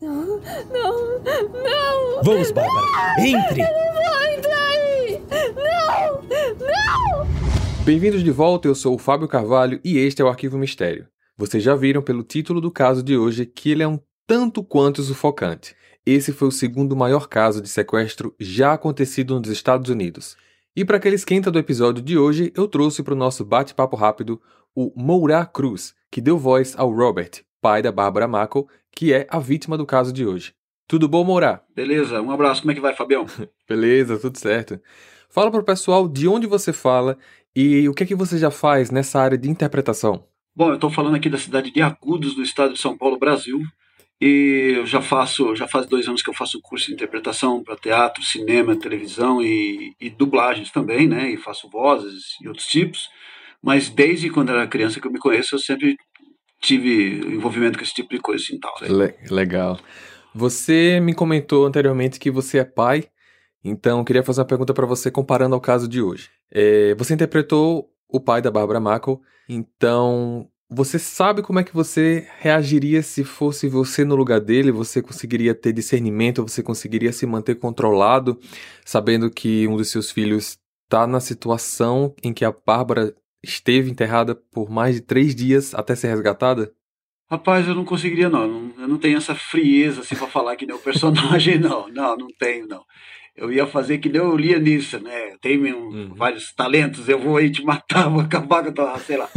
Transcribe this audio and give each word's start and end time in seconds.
Não, 0.00 0.40
não, 0.70 1.18
não! 1.18 2.22
Vamos, 2.22 2.52
Bárbara, 2.52 3.16
entre! 3.18 3.62
Entra 3.62 4.56
aí! 4.68 5.20
Não! 5.56 6.22
Não! 6.22 7.26
Bem-vindos 7.84 8.22
de 8.22 8.30
volta, 8.30 8.68
eu 8.68 8.76
sou 8.76 8.94
o 8.94 8.98
Fábio 8.98 9.26
Carvalho 9.26 9.80
e 9.84 9.98
este 9.98 10.22
é 10.22 10.24
o 10.24 10.28
Arquivo 10.28 10.56
Mistério. 10.56 11.08
Vocês 11.36 11.64
já 11.64 11.74
viram 11.74 12.00
pelo 12.00 12.22
título 12.22 12.60
do 12.60 12.70
caso 12.70 13.02
de 13.02 13.16
hoje 13.16 13.44
que 13.44 13.72
ele 13.72 13.82
é 13.82 13.88
um 13.88 13.98
tanto 14.24 14.62
quanto 14.62 15.02
sufocante. 15.02 15.74
Esse 16.06 16.32
foi 16.32 16.46
o 16.46 16.52
segundo 16.52 16.94
maior 16.94 17.26
caso 17.26 17.60
de 17.60 17.68
sequestro 17.68 18.32
já 18.38 18.74
acontecido 18.74 19.36
nos 19.40 19.48
Estados 19.48 19.90
Unidos. 19.90 20.36
E 20.76 20.84
para 20.84 20.98
aquele 20.98 21.16
esquenta 21.16 21.50
do 21.50 21.58
episódio 21.58 22.00
de 22.00 22.16
hoje, 22.16 22.52
eu 22.56 22.68
trouxe 22.68 23.02
para 23.02 23.14
o 23.14 23.18
nosso 23.18 23.44
bate-papo 23.44 23.96
rápido 23.96 24.40
o 24.76 24.92
Moura 24.94 25.44
Cruz, 25.44 25.92
que 26.08 26.20
deu 26.20 26.38
voz 26.38 26.74
ao 26.78 26.88
Robert, 26.88 27.42
pai 27.60 27.82
da 27.82 27.90
Bárbara 27.90 28.28
Mackel, 28.28 28.68
que 28.98 29.12
é 29.12 29.28
a 29.30 29.38
vítima 29.38 29.78
do 29.78 29.86
caso 29.86 30.12
de 30.12 30.26
hoje. 30.26 30.52
Tudo 30.88 31.06
bom, 31.06 31.22
Moura? 31.22 31.62
Beleza, 31.72 32.20
um 32.20 32.32
abraço. 32.32 32.62
Como 32.62 32.72
é 32.72 32.74
que 32.74 32.80
vai, 32.80 32.92
Fabião? 32.96 33.26
Beleza, 33.68 34.18
tudo 34.18 34.36
certo. 34.36 34.80
Fala 35.30 35.52
para 35.52 35.60
o 35.60 35.64
pessoal 35.64 36.08
de 36.08 36.26
onde 36.26 36.48
você 36.48 36.72
fala 36.72 37.16
e 37.54 37.88
o 37.88 37.94
que 37.94 38.02
é 38.02 38.06
que 38.06 38.14
você 38.16 38.36
já 38.36 38.50
faz 38.50 38.90
nessa 38.90 39.20
área 39.20 39.38
de 39.38 39.48
interpretação. 39.48 40.24
Bom, 40.52 40.70
eu 40.70 40.74
estou 40.74 40.90
falando 40.90 41.14
aqui 41.14 41.28
da 41.28 41.38
cidade 41.38 41.70
de 41.70 41.80
Agudos, 41.80 42.36
no 42.36 42.42
estado 42.42 42.72
de 42.72 42.80
São 42.80 42.98
Paulo, 42.98 43.16
Brasil. 43.16 43.60
E 44.20 44.72
eu 44.78 44.84
já 44.84 45.00
faço, 45.00 45.54
já 45.54 45.68
faz 45.68 45.86
dois 45.86 46.08
anos 46.08 46.20
que 46.20 46.30
eu 46.30 46.34
faço 46.34 46.60
curso 46.60 46.88
de 46.88 46.94
interpretação 46.94 47.62
para 47.62 47.76
teatro, 47.76 48.20
cinema, 48.24 48.74
televisão 48.74 49.40
e, 49.40 49.94
e, 50.00 50.10
dublagens 50.10 50.72
também, 50.72 51.06
né? 51.06 51.30
E 51.30 51.36
faço 51.36 51.70
vozes 51.70 52.34
e 52.42 52.48
outros 52.48 52.66
tipos. 52.66 53.08
Mas 53.62 53.88
desde 53.88 54.28
quando 54.28 54.50
era 54.50 54.66
criança 54.66 55.00
que 55.00 55.06
eu 55.06 55.12
me 55.12 55.20
conheço, 55.20 55.54
eu 55.54 55.60
sempre 55.60 55.96
tive 56.60 57.20
envolvimento 57.34 57.78
com 57.78 57.84
esse 57.84 57.94
tipo 57.94 58.10
de 58.10 58.20
coisa 58.20 58.42
assim 58.42 58.58
tal. 58.58 58.74
Le 58.82 59.14
legal. 59.30 59.78
Você 60.34 61.00
me 61.00 61.14
comentou 61.14 61.66
anteriormente 61.66 62.20
que 62.20 62.30
você 62.30 62.58
é 62.58 62.64
pai, 62.64 63.04
então 63.64 64.04
queria 64.04 64.22
fazer 64.22 64.40
uma 64.40 64.46
pergunta 64.46 64.74
para 64.74 64.86
você 64.86 65.10
comparando 65.10 65.54
ao 65.54 65.60
caso 65.60 65.88
de 65.88 66.00
hoje. 66.00 66.30
É, 66.50 66.94
você 66.94 67.14
interpretou 67.14 67.90
o 68.08 68.20
pai 68.20 68.40
da 68.40 68.50
Barbara 68.50 68.80
Mackel, 68.80 69.20
então 69.48 70.48
você 70.70 70.98
sabe 70.98 71.42
como 71.42 71.58
é 71.58 71.64
que 71.64 71.74
você 71.74 72.28
reagiria 72.40 73.02
se 73.02 73.24
fosse 73.24 73.68
você 73.68 74.04
no 74.04 74.14
lugar 74.14 74.38
dele? 74.38 74.70
Você 74.70 75.00
conseguiria 75.00 75.54
ter 75.54 75.72
discernimento? 75.72 76.42
Você 76.42 76.62
conseguiria 76.62 77.12
se 77.12 77.24
manter 77.24 77.54
controlado, 77.54 78.38
sabendo 78.84 79.30
que 79.30 79.66
um 79.66 79.76
dos 79.76 79.90
seus 79.90 80.10
filhos 80.10 80.58
está 80.84 81.06
na 81.06 81.20
situação 81.20 82.14
em 82.22 82.34
que 82.34 82.44
a 82.44 82.52
Bárbara 82.52 83.14
esteve 83.42 83.90
enterrada 83.90 84.34
por 84.34 84.70
mais 84.70 84.96
de 84.96 85.02
três 85.02 85.34
dias 85.34 85.74
até 85.74 85.94
ser 85.94 86.08
resgatada? 86.08 86.72
Rapaz, 87.30 87.68
eu 87.68 87.74
não 87.74 87.84
conseguiria 87.84 88.28
não. 88.28 88.72
Eu 88.78 88.88
não 88.88 88.98
tenho 88.98 89.18
essa 89.18 89.34
frieza 89.34 90.00
assim 90.00 90.16
para 90.16 90.26
falar 90.26 90.56
que 90.56 90.66
nem 90.66 90.74
o 90.74 90.80
personagem, 90.80 91.58
não. 91.60 91.88
Não, 91.88 92.16
não 92.16 92.28
tenho 92.38 92.66
não 92.66 92.84
eu 93.38 93.52
ia 93.52 93.66
fazer 93.66 93.98
que 93.98 94.08
nem 94.08 94.20
o 94.20 94.36
nisso, 94.36 94.98
né? 94.98 95.36
Tem 95.40 95.58
um, 95.72 95.88
uhum. 95.88 96.14
vários 96.14 96.52
talentos, 96.52 97.08
eu 97.08 97.18
vou 97.18 97.36
aí 97.36 97.50
te 97.50 97.64
matar, 97.64 98.08
vou 98.10 98.20
acabar 98.20 98.64
com 98.64 98.70
a 98.70 98.72
tua, 98.72 98.98
sei 98.98 99.16
lá. 99.16 99.28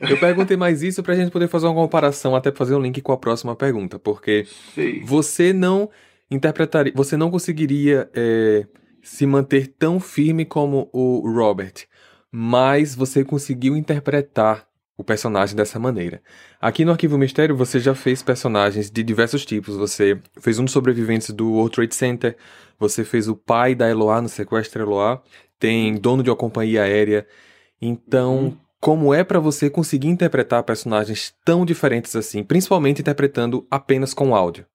Eu 0.00 0.16
perguntei 0.18 0.56
mais 0.56 0.82
isso 0.82 1.02
pra 1.02 1.14
gente 1.14 1.30
poder 1.30 1.46
fazer 1.46 1.66
uma 1.66 1.74
comparação, 1.74 2.34
até 2.34 2.50
fazer 2.50 2.74
um 2.74 2.80
link 2.80 3.00
com 3.02 3.12
a 3.12 3.18
próxima 3.18 3.54
pergunta, 3.54 3.98
porque 3.98 4.46
Sim. 4.74 5.02
você 5.04 5.52
não 5.52 5.90
interpretaria, 6.30 6.92
você 6.96 7.16
não 7.16 7.30
conseguiria 7.30 8.10
é, 8.14 8.66
se 9.02 9.26
manter 9.26 9.66
tão 9.78 10.00
firme 10.00 10.46
como 10.46 10.88
o 10.92 11.30
Robert, 11.30 11.84
mas 12.30 12.94
você 12.94 13.24
conseguiu 13.24 13.76
interpretar 13.76 14.68
o 15.00 15.04
personagem 15.04 15.56
dessa 15.56 15.78
maneira. 15.78 16.22
Aqui 16.60 16.84
no 16.84 16.92
Arquivo 16.92 17.16
Mistério 17.16 17.56
você 17.56 17.80
já 17.80 17.94
fez 17.94 18.22
personagens 18.22 18.90
de 18.90 19.02
diversos 19.02 19.46
tipos. 19.46 19.76
Você 19.76 20.20
fez 20.40 20.58
um 20.58 20.64
dos 20.64 20.72
sobreviventes 20.72 21.30
do 21.30 21.52
World 21.52 21.74
Trade 21.74 21.94
Center, 21.94 22.36
você 22.78 23.02
fez 23.04 23.26
o 23.26 23.34
pai 23.34 23.74
da 23.74 23.88
Eloá 23.88 24.20
no 24.20 24.28
Sequestro 24.28 24.82
Eloá, 24.82 25.22
tem 25.58 25.94
dono 25.94 26.22
de 26.22 26.30
uma 26.30 26.36
companhia 26.36 26.82
aérea. 26.82 27.26
Então, 27.80 28.36
uhum. 28.36 28.56
como 28.78 29.14
é 29.14 29.24
para 29.24 29.40
você 29.40 29.70
conseguir 29.70 30.08
interpretar 30.08 30.62
personagens 30.64 31.34
tão 31.44 31.64
diferentes 31.64 32.14
assim, 32.14 32.44
principalmente 32.44 33.00
interpretando 33.00 33.66
apenas 33.70 34.12
com 34.12 34.34
áudio? 34.34 34.66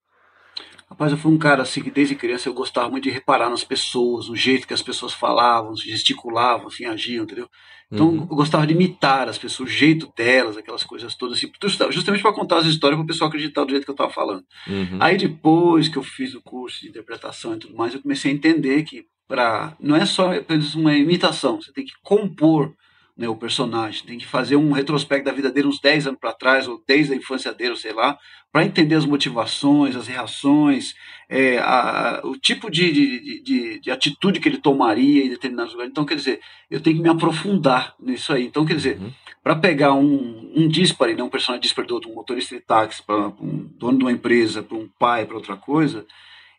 Rapaz, 0.96 1.12
eu 1.12 1.18
fui 1.18 1.30
um 1.30 1.38
cara 1.38 1.62
assim 1.62 1.84
que 1.84 1.92
desde 1.92 2.16
criança 2.16 2.48
eu 2.48 2.54
gostava 2.54 2.90
muito 2.90 3.04
de 3.04 3.10
reparar 3.10 3.50
nas 3.50 3.66
pessoas, 3.66 4.30
no 4.30 4.36
jeito 4.36 4.66
que 4.66 4.74
as 4.74 4.82
pessoas 4.82 5.12
falavam, 5.12 5.76
gesticulavam, 5.76 6.68
assim, 6.68 6.86
agiam, 6.86 7.26
entendeu? 7.26 7.50
Então 7.92 8.08
uhum. 8.08 8.22
eu 8.22 8.28
gostava 8.36 8.66
de 8.66 8.74
imitar 8.74 9.28
as 9.28 9.38
pessoas, 9.38 9.70
o 9.70 9.74
jeito 9.74 10.10
delas, 10.16 10.56
aquelas 10.56 10.84
coisas 10.84 11.14
todas 11.14 11.38
assim, 11.38 11.52
justamente 11.92 12.22
para 12.22 12.32
contar 12.32 12.60
as 12.60 12.66
histórias 12.66 12.98
para 12.98 13.04
o 13.04 13.08
pessoal 13.08 13.28
acreditar 13.28 13.66
do 13.66 13.72
jeito 13.72 13.84
que 13.84 13.92
eu 13.92 13.94
estava 13.94 14.10
falando. 14.10 14.46
Uhum. 14.66 14.98
Aí 15.02 15.18
depois 15.18 15.90
que 15.90 15.98
eu 15.98 16.04
fiz 16.04 16.34
o 16.34 16.42
curso 16.42 16.80
de 16.80 16.88
interpretação 16.88 17.56
e 17.56 17.60
tudo 17.60 17.76
mais, 17.76 17.94
eu 17.94 18.02
comecei 18.02 18.32
a 18.32 18.34
entender 18.34 18.84
que 18.84 19.06
para 19.28 19.76
não 19.78 19.98
é 19.98 20.06
só 20.06 20.34
apenas 20.34 20.76
uma 20.76 20.96
imitação, 20.96 21.62
você 21.62 21.74
tem 21.74 21.84
que 21.84 21.94
compor 22.02 22.74
né, 23.18 23.30
o 23.30 23.36
personagem. 23.36 24.06
Tem 24.06 24.18
que 24.18 24.26
fazer 24.26 24.56
um 24.56 24.72
retrospecto 24.72 25.26
da 25.26 25.32
vida 25.32 25.52
dele 25.52 25.68
uns 25.68 25.80
10 25.80 26.08
anos 26.08 26.20
para 26.20 26.34
trás, 26.34 26.68
ou 26.68 26.84
desde 26.86 27.14
a 27.14 27.16
infância 27.16 27.54
dele, 27.54 27.76
sei 27.76 27.94
lá, 27.94 28.18
para 28.52 28.66
entender 28.66 28.96
as 28.96 29.06
motivações, 29.06 29.96
as 29.96 30.08
reações, 30.08 30.96
é, 31.30 31.58
a, 31.60 32.22
o 32.24 32.38
tipo 32.38 32.70
de, 32.70 32.92
de, 32.92 33.44
de, 33.44 33.80
de, 33.80 33.92
atitude 33.92 34.40
que 34.40 34.48
ele 34.48 34.58
tomaria 34.58 35.26
em 35.26 35.30
determinados 35.30 35.74
lugares. 35.74 35.92
Então, 35.92 36.06
quer 36.06 36.16
dizer, 36.16 36.40
eu 36.70 36.80
tenho 36.80 36.98
que 36.98 37.02
me 37.02 37.10
aprofundar 37.10 37.96
nisso 38.00 38.32
aí. 38.32 38.46
Então, 38.46 38.66
quer 38.66 38.76
dizer, 38.76 38.98
uhum. 38.98 39.12
para 39.44 39.56
pegar 39.56 39.94
um, 39.94 40.52
um 40.56 40.68
dispare, 40.68 41.16
né, 41.16 41.24
um 41.24 41.30
personagem 41.30 41.62
dispare 41.62 41.88
do 41.88 41.96
outro, 41.96 42.10
um 42.10 42.16
motorista 42.16 42.56
de 42.56 42.62
táxi, 42.62 43.04
para 43.04 43.28
um 43.28 43.70
dono 43.78 43.98
de 43.98 44.04
uma 44.06 44.12
empresa, 44.12 44.64
para 44.64 44.78
um 44.78 44.88
pai, 45.00 45.26
para 45.26 45.36
outra 45.36 45.58
coisa, 45.58 46.06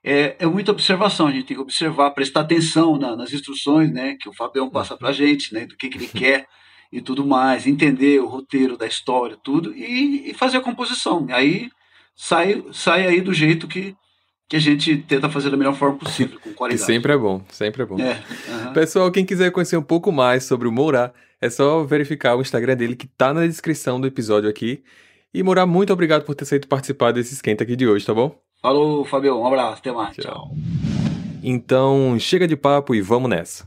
é, 0.03 0.37
é, 0.39 0.47
muita 0.47 0.73
observação, 0.73 1.27
a 1.27 1.33
gente 1.33 1.47
tem 1.47 1.57
que 1.57 1.63
observar, 1.63 2.11
prestar 2.13 2.41
atenção 2.41 2.99
na, 2.99 3.17
nas 3.17 3.33
instruções 3.33 3.91
né, 3.93 4.17
que 4.21 4.29
o 4.29 4.33
Fabião 4.33 4.71
passa 4.71 4.97
para 4.97 5.09
a 5.09 5.13
gente, 5.13 5.53
né, 5.53 5.67
do 5.67 5.77
que, 5.77 5.89
que 5.89 5.99
ele 5.99 6.07
quer 6.07 6.47
e 6.93 7.01
tudo 7.01 7.27
mais, 7.27 7.67
entender 7.67 8.21
o 8.21 8.29
roteiro 8.29 8.77
da 8.77 8.87
história, 8.87 9.37
tudo, 9.43 9.75
e, 9.75 10.31
e, 10.31 10.35
fazer 10.35 10.59
a 10.59 10.61
composição. 10.61 11.27
Aí 11.31 11.69
sai, 12.15 12.65
sai 12.73 13.07
aí 13.07 13.21
do 13.21 13.35
jeito 13.35 13.67
que, 13.67 13.97
que 14.49 14.57
a 14.57 14.61
gente 14.61 14.97
tenta 14.99 15.29
fazer 15.29 15.51
da 15.51 15.57
melhor 15.57 15.75
forma 15.75 15.99
possível, 15.99 16.39
com 16.41 16.53
qualidade. 16.53 16.87
Que 16.87 16.93
sempre 16.93 17.13
é 17.13 17.17
bom, 17.17 17.45
sempre 17.51 17.83
é 17.83 17.87
bom. 17.87 17.99
É, 17.99 18.23
Pessoal, 18.73 19.11
quem 19.11 19.27
quiser 19.27 19.51
conhecer 19.51 19.77
um 19.77 19.83
pouco 19.83 20.13
mais 20.13 20.45
sobre 20.45 20.69
o 20.69 20.73
Mourá, 20.73 21.13
é 21.41 21.51
só 21.51 21.83
verificar 21.85 22.37
o 22.37 22.41
Instagram 22.41 22.77
dele 22.77 22.97
que 22.97 23.07
tá 23.07 23.35
na 23.35 23.47
descrição 23.47 24.01
do 24.01 24.07
episódio 24.07 24.49
aqui. 24.49 24.83
E 25.35 25.43
Mourá, 25.43 25.67
muito 25.67 25.93
obrigado 25.93 26.25
por 26.25 26.35
ter 26.35 26.45
aceito 26.45 26.69
participar 26.69 27.13
desse 27.13 27.35
esquenta 27.35 27.65
aqui 27.65 27.77
de 27.77 27.87
hoje, 27.87 28.07
tá 28.07 28.15
bom? 28.15 28.46
Falou, 28.67 29.05
Fabião. 29.05 29.43
Um 29.43 29.47
abraço. 29.47 29.75
Até 29.79 29.93
mais. 29.93 30.17
Tchau. 30.17 30.25
Tchau. 30.25 30.51
Então, 31.41 32.17
chega 32.19 32.49
de 32.49 32.57
papo 32.57 32.97
e 32.97 33.01
vamos 33.01 33.31
nessa. 33.31 33.65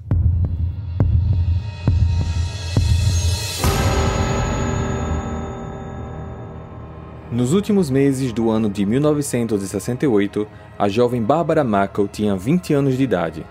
Nos 7.31 7.53
últimos 7.53 7.89
meses 7.89 8.33
do 8.33 8.49
ano 8.49 8.69
de 8.69 8.85
1968, 8.85 10.45
a 10.77 10.89
jovem 10.89 11.23
Barbara 11.23 11.63
Mackel 11.63 12.09
tinha 12.09 12.35
20 12.35 12.73
anos 12.73 12.97
de 12.97 13.03
idade. 13.03 13.45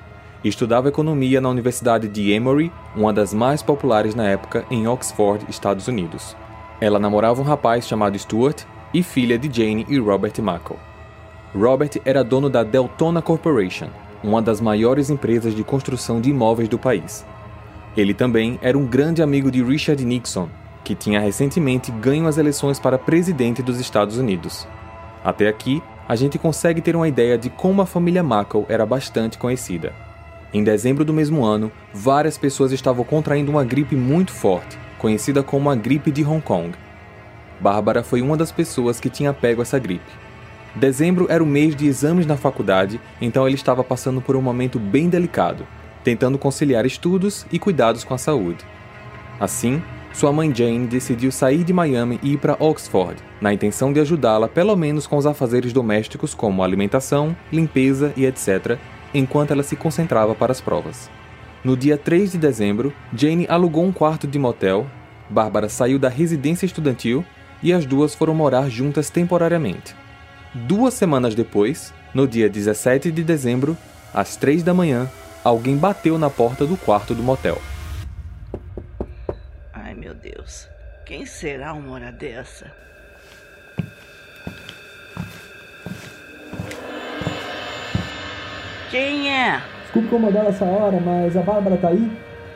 Estudava 0.45 0.91
economia 0.91 1.41
na 1.41 1.49
Universidade 1.49 2.09
de 2.09 2.31
Emory, 2.31 2.71
uma 2.95 3.11
das 3.11 3.33
mais 3.33 3.63
populares 3.63 4.15
na 4.15 4.29
época 4.29 4.67
em 4.71 4.87
Oxford, 4.87 5.47
Estados 5.49 5.89
Unidos. 5.89 6.37
Ela 6.79 6.99
namorava 6.99 7.41
um 7.41 7.45
rapaz 7.45 7.89
chamado 7.89 8.19
Stuart 8.19 8.65
e 8.93 9.03
filha 9.03 9.39
de 9.39 9.51
Jane 9.51 9.87
e 9.89 9.99
Robert 9.99 10.35
Mackel. 10.43 10.79
Robert 11.55 12.01
era 12.05 12.23
dono 12.23 12.51
da 12.51 12.63
Deltona 12.63 13.23
Corporation, 13.23 13.89
uma 14.23 14.43
das 14.43 14.61
maiores 14.61 15.09
empresas 15.09 15.55
de 15.55 15.65
construção 15.65 16.21
de 16.21 16.31
imóveis 16.31 16.69
do 16.69 16.79
país. 16.79 17.25
Ele 17.97 18.13
também 18.13 18.59
era 18.61 18.77
um 18.77 18.87
grande 18.87 19.23
amigo 19.23 19.51
de 19.51 19.63
Richard 19.63 20.05
Nixon, 20.05 20.49
que 20.85 20.95
tinha 20.95 21.21
recentemente 21.21 21.91
ganho 21.91 22.27
as 22.27 22.37
eleições 22.37 22.79
para 22.79 22.99
presidente 22.99 23.63
dos 23.63 23.81
Estados 23.81 24.19
Unidos. 24.19 24.69
Até 25.25 25.49
aqui, 25.49 25.83
a 26.07 26.15
gente 26.15 26.39
consegue 26.39 26.81
ter 26.81 26.95
uma 26.95 27.09
ideia 27.09 27.37
de 27.37 27.51
como 27.51 27.83
a 27.83 27.87
família 27.87 28.23
Mackel 28.23 28.67
era 28.69 28.87
bastante 28.87 29.39
conhecida. 29.39 29.93
Em 30.53 30.63
dezembro 30.63 31.05
do 31.05 31.13
mesmo 31.13 31.45
ano, 31.45 31.73
várias 31.93 32.39
pessoas 32.39 32.73
estavam 32.73 33.05
contraindo 33.05 33.51
uma 33.51 33.65
gripe 33.65 33.97
muito 33.97 34.33
forte, 34.33 34.79
conhecida 34.99 35.43
como 35.43 35.71
a 35.71 35.75
gripe 35.75 36.11
de 36.11 36.25
Hong 36.25 36.41
Kong. 36.41 36.73
Bárbara 37.61 38.03
foi 38.03 38.23
uma 38.23 38.37
das 38.37 38.53
pessoas 38.53 39.01
que 39.01 39.11
tinha 39.11 39.33
pego 39.33 39.61
essa 39.61 39.79
gripe. 39.79 40.28
Dezembro 40.79 41.27
era 41.29 41.43
o 41.43 41.47
mês 41.47 41.75
de 41.75 41.89
exames 41.89 42.25
na 42.25 42.37
faculdade, 42.37 43.01
então 43.21 43.45
ele 43.49 43.57
estava 43.57 43.83
passando 43.83 44.21
por 44.21 44.37
um 44.37 44.41
momento 44.41 44.79
bem 44.79 45.09
delicado, 45.09 45.67
tentando 46.05 46.39
conciliar 46.39 46.87
estudos 46.87 47.45
e 47.51 47.59
cuidados 47.59 48.05
com 48.05 48.15
a 48.15 48.19
saúde. 48.19 48.65
Assim, 49.41 49.83
sua 50.13 50.33
mãe 50.33 50.55
Jane 50.55 50.87
decidiu 50.87 51.33
sair 51.33 51.65
de 51.65 51.73
Miami 51.73 52.21
e 52.23 52.35
ir 52.35 52.39
para 52.39 52.57
Oxford, 52.61 53.17
na 53.41 53.53
intenção 53.53 53.93
de 53.93 53.99
ajudá-la 53.99 54.47
pelo 54.47 54.77
menos 54.77 55.05
com 55.05 55.17
os 55.17 55.27
afazeres 55.27 55.73
domésticos 55.73 56.33
como 56.33 56.63
alimentação, 56.63 57.37
limpeza 57.53 58.13
e 58.17 58.25
etc., 58.25 58.79
enquanto 59.13 59.51
ela 59.51 59.65
se 59.65 59.75
concentrava 59.75 60.33
para 60.33 60.53
as 60.53 60.61
provas. 60.61 61.11
No 61.65 61.77
dia 61.77 61.99
3 61.99 62.31
de 62.31 62.39
dezembro, 62.39 62.93
Jane 63.13 63.47
alugou 63.49 63.85
um 63.85 63.93
quarto 63.93 64.29
de 64.29 64.39
motel, 64.39 64.87
Bárbara 65.29 65.69
saiu 65.69 65.99
da 65.99 66.09
residência 66.09 66.67
estudantil 66.67 67.25
e 67.61 67.73
as 67.73 67.85
duas 67.85 68.15
foram 68.15 68.33
morar 68.33 68.71
juntas 68.71 69.11
temporariamente. 69.11 69.93
Duas 70.55 70.95
semanas 70.95 71.35
depois, 71.35 71.93
no 72.15 72.27
dia 72.27 72.49
17 72.49 73.13
de 73.13 73.23
dezembro, 73.23 73.77
às 74.15 74.35
três 74.35 74.63
da 74.63 74.73
manhã, 74.73 75.11
alguém 75.45 75.77
bateu 75.77 76.19
na 76.19 76.31
porta 76.31 76.67
do 76.67 76.77
quarto 76.77 77.15
do 77.15 77.23
motel. 77.23 77.61
Ai 79.73 79.95
meu 79.95 80.15
Deus, 80.15 80.67
quem 81.05 81.27
será 81.27 81.75
uma 81.75 81.93
hora 81.93 82.11
dessa? 82.11 82.73
Quem 88.91 89.31
é? 89.31 89.63
Desculpe 89.83 90.09
incomodar 90.09 90.47
essa 90.47 90.65
hora, 90.65 90.99
mas 90.99 91.37
a 91.37 91.43
Bárbara 91.43 91.77
tá 91.77 91.89
aí? 91.89 92.11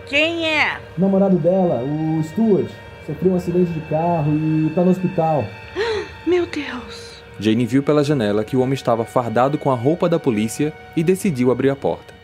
Quem 0.06 0.48
é? 0.48 0.78
O 0.96 1.00
namorado 1.00 1.36
dela, 1.36 1.82
o 1.82 2.22
Stuart, 2.24 2.70
sofreu 3.06 3.32
um 3.32 3.36
acidente 3.36 3.70
de 3.70 3.80
carro 3.82 4.32
e 4.34 4.72
tá 4.74 4.82
no 4.82 4.90
hospital. 4.90 5.44
Meu 6.26 6.46
Deus. 6.46 7.11
Jane 7.42 7.66
viu 7.66 7.82
pela 7.82 8.04
janela 8.04 8.44
que 8.44 8.56
o 8.56 8.60
homem 8.60 8.74
estava 8.74 9.04
fardado 9.04 9.58
com 9.58 9.68
a 9.68 9.74
roupa 9.74 10.08
da 10.08 10.16
polícia 10.16 10.72
e 10.96 11.02
decidiu 11.02 11.50
abrir 11.50 11.70
a 11.70 11.74
porta. 11.74 12.14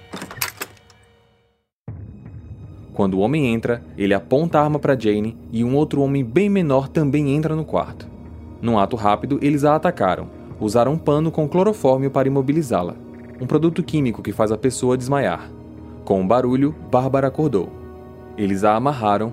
Quando 2.95 3.15
o 3.15 3.19
homem 3.19 3.53
entra, 3.53 3.83
ele 3.97 4.15
aponta 4.15 4.61
a 4.61 4.63
arma 4.63 4.79
para 4.79 4.97
Jane 4.97 5.37
e 5.51 5.65
um 5.65 5.75
outro 5.75 6.03
homem 6.03 6.25
bem 6.25 6.49
menor 6.49 6.87
também 6.87 7.35
entra 7.35 7.57
no 7.57 7.65
quarto. 7.65 8.07
Num 8.63 8.79
ato 8.79 8.95
rápido, 8.95 9.41
eles 9.43 9.65
a 9.65 9.75
atacaram. 9.75 10.29
Usaram 10.61 10.93
um 10.93 10.99
pano 10.99 11.33
com 11.33 11.49
clorofórmio 11.49 12.13
para 12.13 12.29
imobilizá-la, 12.29 12.95
um 13.41 13.47
produto 13.47 13.83
químico 13.83 14.23
que 14.23 14.31
faz 14.31 14.53
a 14.53 14.59
pessoa 14.59 14.97
desmaiar. 14.97 15.51
Com 16.05 16.21
um 16.21 16.29
barulho, 16.29 16.77
Bárbara 16.93 17.27
acordou. 17.27 17.69
Eles 18.37 18.63
a 18.63 18.77
amarraram, 18.77 19.33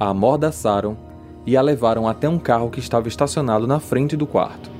a 0.00 0.08
amordaçaram 0.08 0.96
e 1.44 1.54
a 1.54 1.60
levaram 1.60 2.08
até 2.08 2.26
um 2.26 2.38
carro 2.38 2.70
que 2.70 2.80
estava 2.80 3.08
estacionado 3.08 3.66
na 3.66 3.78
frente 3.78 4.16
do 4.16 4.26
quarto. 4.26 4.77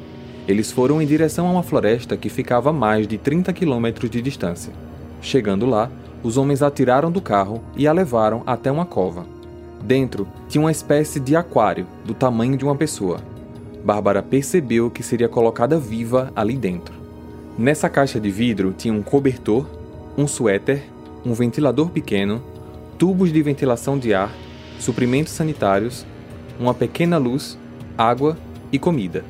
Eles 0.49 0.73
foram 0.73 1.03
em 1.03 1.07
direção 1.07 1.47
a 1.47 1.51
uma 1.51 1.63
floresta 1.63 2.17
que 2.17 2.31
ficava 2.31 2.71
a 2.71 2.73
mais 2.73 3.07
de 3.07 3.19
30 3.19 3.53
quilômetros 3.53 4.09
de 4.09 4.23
distância. 4.23 4.73
Chegando 5.21 5.67
lá, 5.67 5.91
os 6.23 6.39
homens 6.39 6.63
a 6.63 6.71
tiraram 6.71 7.13
do 7.13 7.21
carro 7.21 7.63
e 7.77 7.87
a 7.87 7.93
levaram 7.93 8.43
até 8.47 8.73
uma 8.73 8.87
cova. 8.87 9.27
Dentro 9.83 10.27
tinha 10.49 10.63
uma 10.63 10.73
espécie 10.73 11.21
de 11.21 11.37
aquário 11.37 11.87
do 12.03 12.15
tamanho 12.15 12.57
de 12.57 12.65
uma 12.65 12.75
pessoa. 12.75 13.21
Bárbara 13.85 14.23
percebeu 14.23 14.91
que 14.91 15.03
seria 15.03 15.29
colocada 15.29 15.79
viva 15.79 16.33
ali 16.35 16.57
dentro. 16.57 16.95
Nessa 17.59 17.91
caixa 17.91 18.19
de 18.19 18.31
vidro 18.31 18.75
tinha 18.77 18.95
um 18.95 19.03
cobertor, 19.03 19.67
um 20.17 20.27
suéter, 20.27 20.83
um 21.27 21.35
ventilador 21.35 21.91
pequeno, 21.91 22.43
tubos 22.97 23.31
de 23.31 23.43
ventilação 23.43 23.99
de 23.99 24.15
ar, 24.15 24.33
suprimentos 24.81 25.35
sanitários, 25.35 26.07
uma 26.59 26.73
pequena 26.73 27.19
luz, 27.19 27.59
água 27.99 28.37
e 28.73 28.79
comida. 28.79 29.25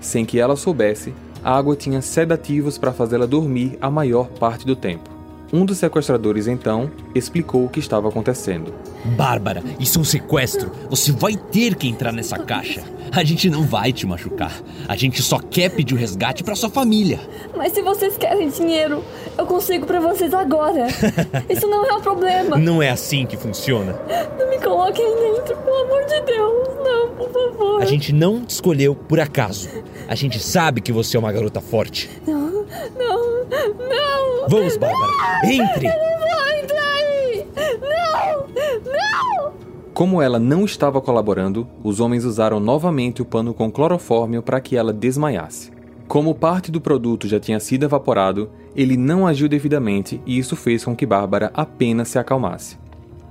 Sem 0.00 0.24
que 0.24 0.38
ela 0.38 0.56
soubesse, 0.56 1.14
a 1.42 1.56
água 1.56 1.76
tinha 1.76 2.02
sedativos 2.02 2.76
para 2.78 2.92
fazê-la 2.92 3.26
dormir 3.26 3.78
a 3.80 3.90
maior 3.90 4.28
parte 4.28 4.66
do 4.66 4.74
tempo. 4.74 5.08
Um 5.52 5.64
dos 5.64 5.78
sequestradores 5.78 6.48
então 6.48 6.90
explicou 7.14 7.64
o 7.64 7.68
que 7.68 7.78
estava 7.78 8.08
acontecendo. 8.08 8.72
Bárbara, 9.06 9.62
isso 9.78 9.98
é 9.98 10.02
um 10.02 10.04
sequestro. 10.04 10.70
Você 10.90 11.12
vai 11.12 11.36
ter 11.36 11.74
que 11.74 11.88
entrar 11.88 12.12
nessa 12.12 12.38
caixa. 12.38 12.82
A 13.12 13.22
gente 13.24 13.48
não 13.48 13.62
vai 13.62 13.92
te 13.92 14.06
machucar. 14.06 14.52
A 14.88 14.96
gente 14.96 15.22
só 15.22 15.38
quer 15.38 15.70
pedir 15.70 15.94
o 15.94 15.96
resgate 15.96 16.42
para 16.42 16.54
sua 16.54 16.68
família. 16.68 17.20
Mas 17.56 17.72
se 17.72 17.80
vocês 17.82 18.16
querem 18.16 18.50
dinheiro, 18.50 19.02
eu 19.38 19.46
consigo 19.46 19.86
para 19.86 20.00
vocês 20.00 20.34
agora. 20.34 20.86
Isso 21.48 21.66
não 21.66 21.84
é 21.86 21.94
um 21.94 22.00
problema. 22.00 22.58
Não 22.58 22.82
é 22.82 22.90
assim 22.90 23.24
que 23.24 23.36
funciona. 23.36 23.98
Não 24.38 24.50
me 24.50 24.58
coloquem 24.58 25.06
dentro, 25.16 25.56
pelo 25.56 25.76
amor 25.84 26.04
de 26.04 26.20
Deus. 26.20 26.68
Não, 26.84 27.08
por 27.16 27.32
favor. 27.32 27.82
A 27.82 27.86
gente 27.86 28.12
não 28.12 28.44
te 28.44 28.50
escolheu 28.50 28.94
por 28.94 29.20
acaso. 29.20 29.68
A 30.08 30.14
gente 30.14 30.38
sabe 30.40 30.80
que 30.80 30.92
você 30.92 31.16
é 31.16 31.20
uma 31.20 31.32
garota 31.32 31.60
forte. 31.60 32.10
Não, 32.26 32.66
não, 32.98 33.44
não. 33.88 34.48
Vamos, 34.48 34.76
Bárbara. 34.76 35.12
Entre. 35.44 35.86
Eu 35.86 35.92
não 35.92 36.18
vou 36.20 36.62
entrar 36.62 36.92
aí. 36.94 37.46
Não, 37.80 38.46
não. 38.92 39.52
Como 39.96 40.20
ela 40.20 40.38
não 40.38 40.66
estava 40.66 41.00
colaborando, 41.00 41.66
os 41.82 42.00
homens 42.00 42.26
usaram 42.26 42.60
novamente 42.60 43.22
o 43.22 43.24
pano 43.24 43.54
com 43.54 43.72
clorofórmio 43.72 44.42
para 44.42 44.60
que 44.60 44.76
ela 44.76 44.92
desmaiasse. 44.92 45.72
Como 46.06 46.34
parte 46.34 46.70
do 46.70 46.82
produto 46.82 47.26
já 47.26 47.40
tinha 47.40 47.58
sido 47.58 47.84
evaporado, 47.84 48.50
ele 48.76 48.94
não 48.94 49.26
agiu 49.26 49.48
devidamente 49.48 50.20
e 50.26 50.36
isso 50.36 50.54
fez 50.54 50.84
com 50.84 50.94
que 50.94 51.06
Bárbara 51.06 51.50
apenas 51.54 52.08
se 52.08 52.18
acalmasse. 52.18 52.76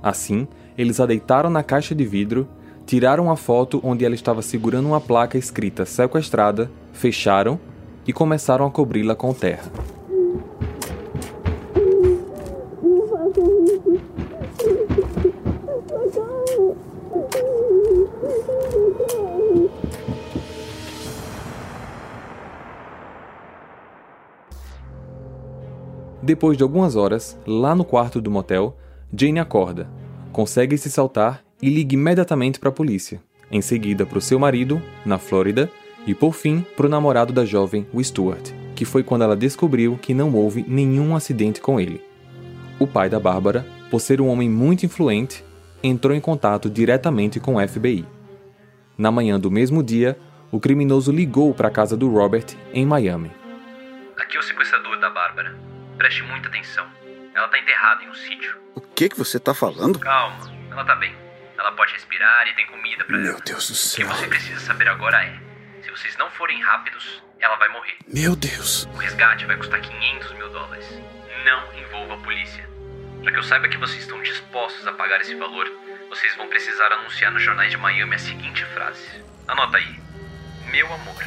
Assim, 0.02 0.48
eles 0.76 0.98
a 0.98 1.06
deitaram 1.06 1.50
na 1.50 1.62
caixa 1.62 1.94
de 1.94 2.04
vidro, 2.04 2.48
tiraram 2.84 3.30
a 3.30 3.36
foto 3.36 3.80
onde 3.84 4.04
ela 4.04 4.16
estava 4.16 4.42
segurando 4.42 4.88
uma 4.88 5.00
placa 5.00 5.38
escrita 5.38 5.86
sequestrada, 5.86 6.68
fecharam 6.92 7.60
e 8.08 8.12
começaram 8.12 8.66
a 8.66 8.70
cobri-la 8.72 9.14
com 9.14 9.32
terra. 9.32 9.70
Depois 26.26 26.56
de 26.56 26.64
algumas 26.64 26.96
horas, 26.96 27.38
lá 27.46 27.72
no 27.72 27.84
quarto 27.84 28.20
do 28.20 28.32
motel, 28.32 28.76
Jane 29.16 29.38
acorda, 29.38 29.88
consegue 30.32 30.76
se 30.76 30.90
saltar 30.90 31.44
e 31.62 31.70
liga 31.70 31.94
imediatamente 31.94 32.58
para 32.58 32.68
a 32.68 32.72
polícia. 32.72 33.22
Em 33.48 33.62
seguida, 33.62 34.04
para 34.04 34.18
o 34.18 34.20
seu 34.20 34.36
marido, 34.36 34.82
na 35.04 35.18
Flórida, 35.18 35.70
e 36.04 36.16
por 36.16 36.34
fim, 36.34 36.66
para 36.76 36.86
o 36.86 36.88
namorado 36.88 37.32
da 37.32 37.44
jovem, 37.44 37.86
o 37.92 38.02
Stuart, 38.02 38.50
que 38.74 38.84
foi 38.84 39.04
quando 39.04 39.22
ela 39.22 39.36
descobriu 39.36 39.96
que 40.02 40.12
não 40.12 40.34
houve 40.34 40.64
nenhum 40.66 41.14
acidente 41.14 41.60
com 41.60 41.78
ele. 41.78 42.02
O 42.80 42.88
pai 42.88 43.08
da 43.08 43.20
Bárbara, 43.20 43.64
por 43.88 44.00
ser 44.00 44.20
um 44.20 44.26
homem 44.26 44.50
muito 44.50 44.84
influente, 44.84 45.44
entrou 45.80 46.12
em 46.12 46.20
contato 46.20 46.68
diretamente 46.68 47.38
com 47.38 47.54
o 47.54 47.68
FBI. 47.68 48.04
Na 48.98 49.12
manhã 49.12 49.38
do 49.38 49.48
mesmo 49.48 49.80
dia, 49.80 50.18
o 50.50 50.58
criminoso 50.58 51.12
ligou 51.12 51.54
para 51.54 51.68
a 51.68 51.70
casa 51.70 51.96
do 51.96 52.10
Robert, 52.10 52.46
em 52.74 52.84
Miami. 52.84 53.30
Aqui 54.18 54.36
é 54.36 54.40
o 54.40 54.42
sequestrador 54.42 54.98
da 54.98 55.08
Bárbara. 55.08 55.65
Preste 55.98 56.22
muita 56.22 56.48
atenção. 56.48 56.86
Ela 57.34 57.48
tá 57.48 57.58
enterrada 57.58 58.02
em 58.04 58.08
um 58.08 58.14
sítio. 58.14 58.58
O 58.74 58.80
que 58.80 59.08
que 59.08 59.18
você 59.18 59.38
tá 59.38 59.54
falando? 59.54 59.98
Calma, 59.98 60.38
ela 60.70 60.84
tá 60.84 60.94
bem. 60.96 61.14
Ela 61.58 61.72
pode 61.72 61.92
respirar 61.92 62.46
e 62.48 62.54
tem 62.54 62.66
comida 62.66 63.04
pra 63.04 63.16
Meu 63.18 63.32
ela. 63.32 63.40
Deus 63.44 63.66
do 63.68 63.72
O 63.72 63.76
que 63.76 63.82
céu. 63.82 64.08
você 64.08 64.26
precisa 64.26 64.60
saber 64.60 64.88
agora 64.88 65.22
é: 65.24 65.38
se 65.82 65.90
vocês 65.90 66.16
não 66.16 66.30
forem 66.30 66.60
rápidos, 66.62 67.22
ela 67.40 67.56
vai 67.56 67.68
morrer. 67.70 67.96
Meu 68.06 68.36
Deus. 68.36 68.84
O 68.86 68.96
resgate 68.96 69.44
vai 69.46 69.56
custar 69.56 69.80
500 69.80 70.32
mil 70.32 70.48
dólares. 70.50 70.86
Não 71.44 71.74
envolva 71.78 72.14
a 72.14 72.18
polícia. 72.18 72.68
Para 73.22 73.32
que 73.32 73.38
eu 73.38 73.42
saiba 73.42 73.68
que 73.68 73.76
vocês 73.78 74.02
estão 74.02 74.22
dispostos 74.22 74.86
a 74.86 74.92
pagar 74.92 75.20
esse 75.20 75.34
valor, 75.34 75.66
vocês 76.08 76.34
vão 76.36 76.48
precisar 76.48 76.92
anunciar 76.92 77.32
nos 77.32 77.42
jornais 77.42 77.70
de 77.70 77.76
Miami 77.76 78.14
a 78.14 78.18
seguinte 78.18 78.64
frase: 78.66 79.24
Anota 79.48 79.78
aí. 79.78 79.98
Meu 80.70 80.92
amor, 80.92 81.22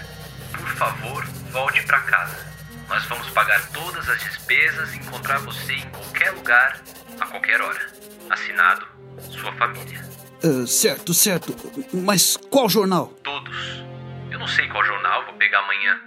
por 0.58 0.68
favor, 0.70 1.24
volte 1.52 1.84
pra 1.86 2.00
casa. 2.02 2.49
Nós 2.90 3.06
vamos 3.06 3.30
pagar 3.30 3.70
todas 3.72 4.10
as 4.10 4.20
despesas 4.20 4.94
e 4.96 4.98
encontrar 4.98 5.38
você 5.40 5.74
em 5.74 5.90
qualquer 5.92 6.32
lugar, 6.32 6.82
a 7.20 7.26
qualquer 7.28 7.62
hora. 7.62 7.80
Assinado, 8.32 8.88
sua 9.30 9.52
família. 9.54 10.04
Ah, 10.44 10.66
certo, 10.66 11.14
certo. 11.14 11.56
Mas 11.94 12.36
qual 12.36 12.68
jornal? 12.68 13.14
Todos. 13.24 13.84
Eu 14.32 14.40
não 14.40 14.48
sei 14.48 14.68
qual 14.70 14.84
jornal 14.84 15.24
vou 15.26 15.36
pegar 15.36 15.60
amanhã. 15.60 16.02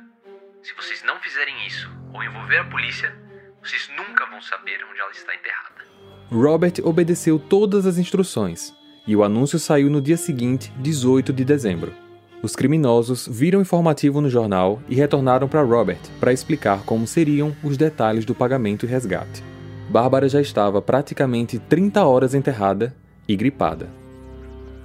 Se 0.61 0.75
vocês 0.75 1.05
não 1.05 1.21
fizerem 1.21 1.55
isso 1.67 1.89
ou 2.13 2.23
envolver 2.23 2.59
a 2.59 2.65
polícia, 2.65 3.17
vocês 3.63 3.89
nunca 3.97 4.27
vão 4.27 4.43
saber 4.43 4.85
onde 4.91 4.99
ela 4.99 5.13
está 5.13 5.33
enterrada. 5.35 5.83
Robert 6.31 6.75
obedeceu 6.83 7.39
todas 7.39 7.87
as 7.87 7.97
instruções 7.97 8.75
e 9.07 9.15
o 9.15 9.23
anúncio 9.23 9.59
saiu 9.59 9.89
no 9.89 10.01
dia 10.01 10.17
seguinte, 10.17 10.73
18 10.79 11.33
de 11.33 11.45
dezembro. 11.45 12.02
Os 12.43 12.57
criminosos 12.57 13.29
viram 13.31 13.61
o 13.61 13.63
informativo 13.63 14.21
no 14.21 14.29
jornal 14.29 14.83
e 14.89 14.97
retornaram 14.97 15.47
para 15.47 15.63
Robert 15.63 16.01
para 16.19 16.33
explicar 16.33 16.83
como 16.83 17.07
seriam 17.07 17.57
os 17.63 17.77
detalhes 17.77 18.25
do 18.25 18.35
pagamento 18.35 18.85
e 18.85 18.89
resgate. 18.89 19.45
Bárbara 19.89 20.29
já 20.29 20.41
estava 20.41 20.83
praticamente 20.83 21.61
30 21.61 22.05
horas 22.05 22.35
enterrada 22.35 22.97
e 23.29 23.37
gripada. 23.37 23.89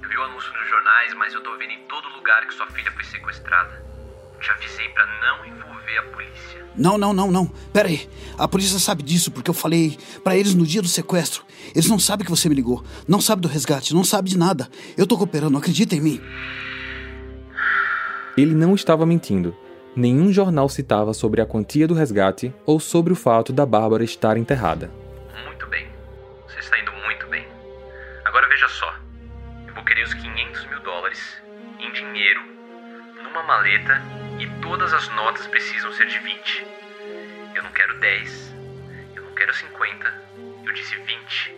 Eu 0.00 0.08
vi 0.08 0.16
o 0.16 0.22
anúncio 0.22 0.52
nos 0.52 0.68
jornais, 0.68 1.14
mas 1.14 1.34
eu 1.34 1.42
tô 1.42 1.50
vendo 1.58 1.72
em 1.72 1.80
todo 1.88 2.08
lugar 2.16 2.46
que 2.46 2.54
sua 2.54 2.68
filha 2.68 2.92
foi 2.92 3.02
sequestrada. 3.02 3.82
Te 4.40 4.50
avisei 4.52 4.88
pra 4.90 5.04
não 5.04 5.44
envolver 5.44 5.98
a 5.98 6.02
polícia. 6.14 6.64
Não, 6.76 6.96
não, 6.96 7.12
não, 7.12 7.28
não. 7.32 7.46
Pera 7.72 7.88
aí. 7.88 8.08
A 8.38 8.46
polícia 8.46 8.78
sabe 8.78 9.02
disso 9.02 9.32
porque 9.32 9.50
eu 9.50 9.54
falei 9.54 9.98
pra 10.22 10.36
eles 10.36 10.54
no 10.54 10.64
dia 10.64 10.80
do 10.80 10.86
sequestro. 10.86 11.42
Eles 11.74 11.88
não 11.88 11.98
sabem 11.98 12.24
que 12.24 12.30
você 12.30 12.48
me 12.48 12.54
ligou. 12.54 12.84
Não 13.08 13.20
sabe 13.20 13.42
do 13.42 13.48
resgate, 13.48 13.94
não 13.94 14.04
sabe 14.04 14.30
de 14.30 14.38
nada. 14.38 14.68
Eu 14.96 15.08
tô 15.08 15.18
cooperando, 15.18 15.58
acredita 15.58 15.96
em 15.96 16.00
mim. 16.00 16.20
Ele 18.38 18.54
não 18.54 18.72
estava 18.72 19.04
mentindo. 19.04 19.52
Nenhum 19.96 20.32
jornal 20.32 20.68
citava 20.68 21.12
sobre 21.12 21.40
a 21.40 21.46
quantia 21.46 21.88
do 21.88 21.94
resgate 21.94 22.54
ou 22.64 22.78
sobre 22.78 23.12
o 23.12 23.16
fato 23.16 23.52
da 23.52 23.66
Bárbara 23.66 24.04
estar 24.04 24.36
enterrada. 24.36 24.92
Muito 25.44 25.66
bem. 25.66 25.88
Você 26.46 26.60
está 26.60 26.78
indo 26.78 26.92
muito 26.92 27.26
bem. 27.26 27.44
Agora 28.24 28.46
veja 28.46 28.68
só. 28.68 28.94
Eu 29.66 29.74
vou 29.74 29.84
querer 29.84 30.04
os 30.04 30.14
500 30.14 30.66
mil 30.66 30.78
dólares 30.82 31.42
em 31.80 31.90
dinheiro, 31.90 32.40
numa 33.24 33.42
maleta 33.42 34.00
e 34.38 34.46
todas 34.62 34.92
as 34.94 35.08
notas 35.16 35.48
precisam 35.48 35.92
ser 35.94 36.06
de 36.06 36.20
20. 36.20 36.64
Eu 37.56 37.64
não 37.64 37.72
quero 37.72 37.98
10. 37.98 38.54
Eu 39.16 39.24
não 39.24 39.34
quero 39.34 39.52
50. 39.52 40.22
Eu 40.64 40.72
disse 40.74 40.94
20. 40.94 41.56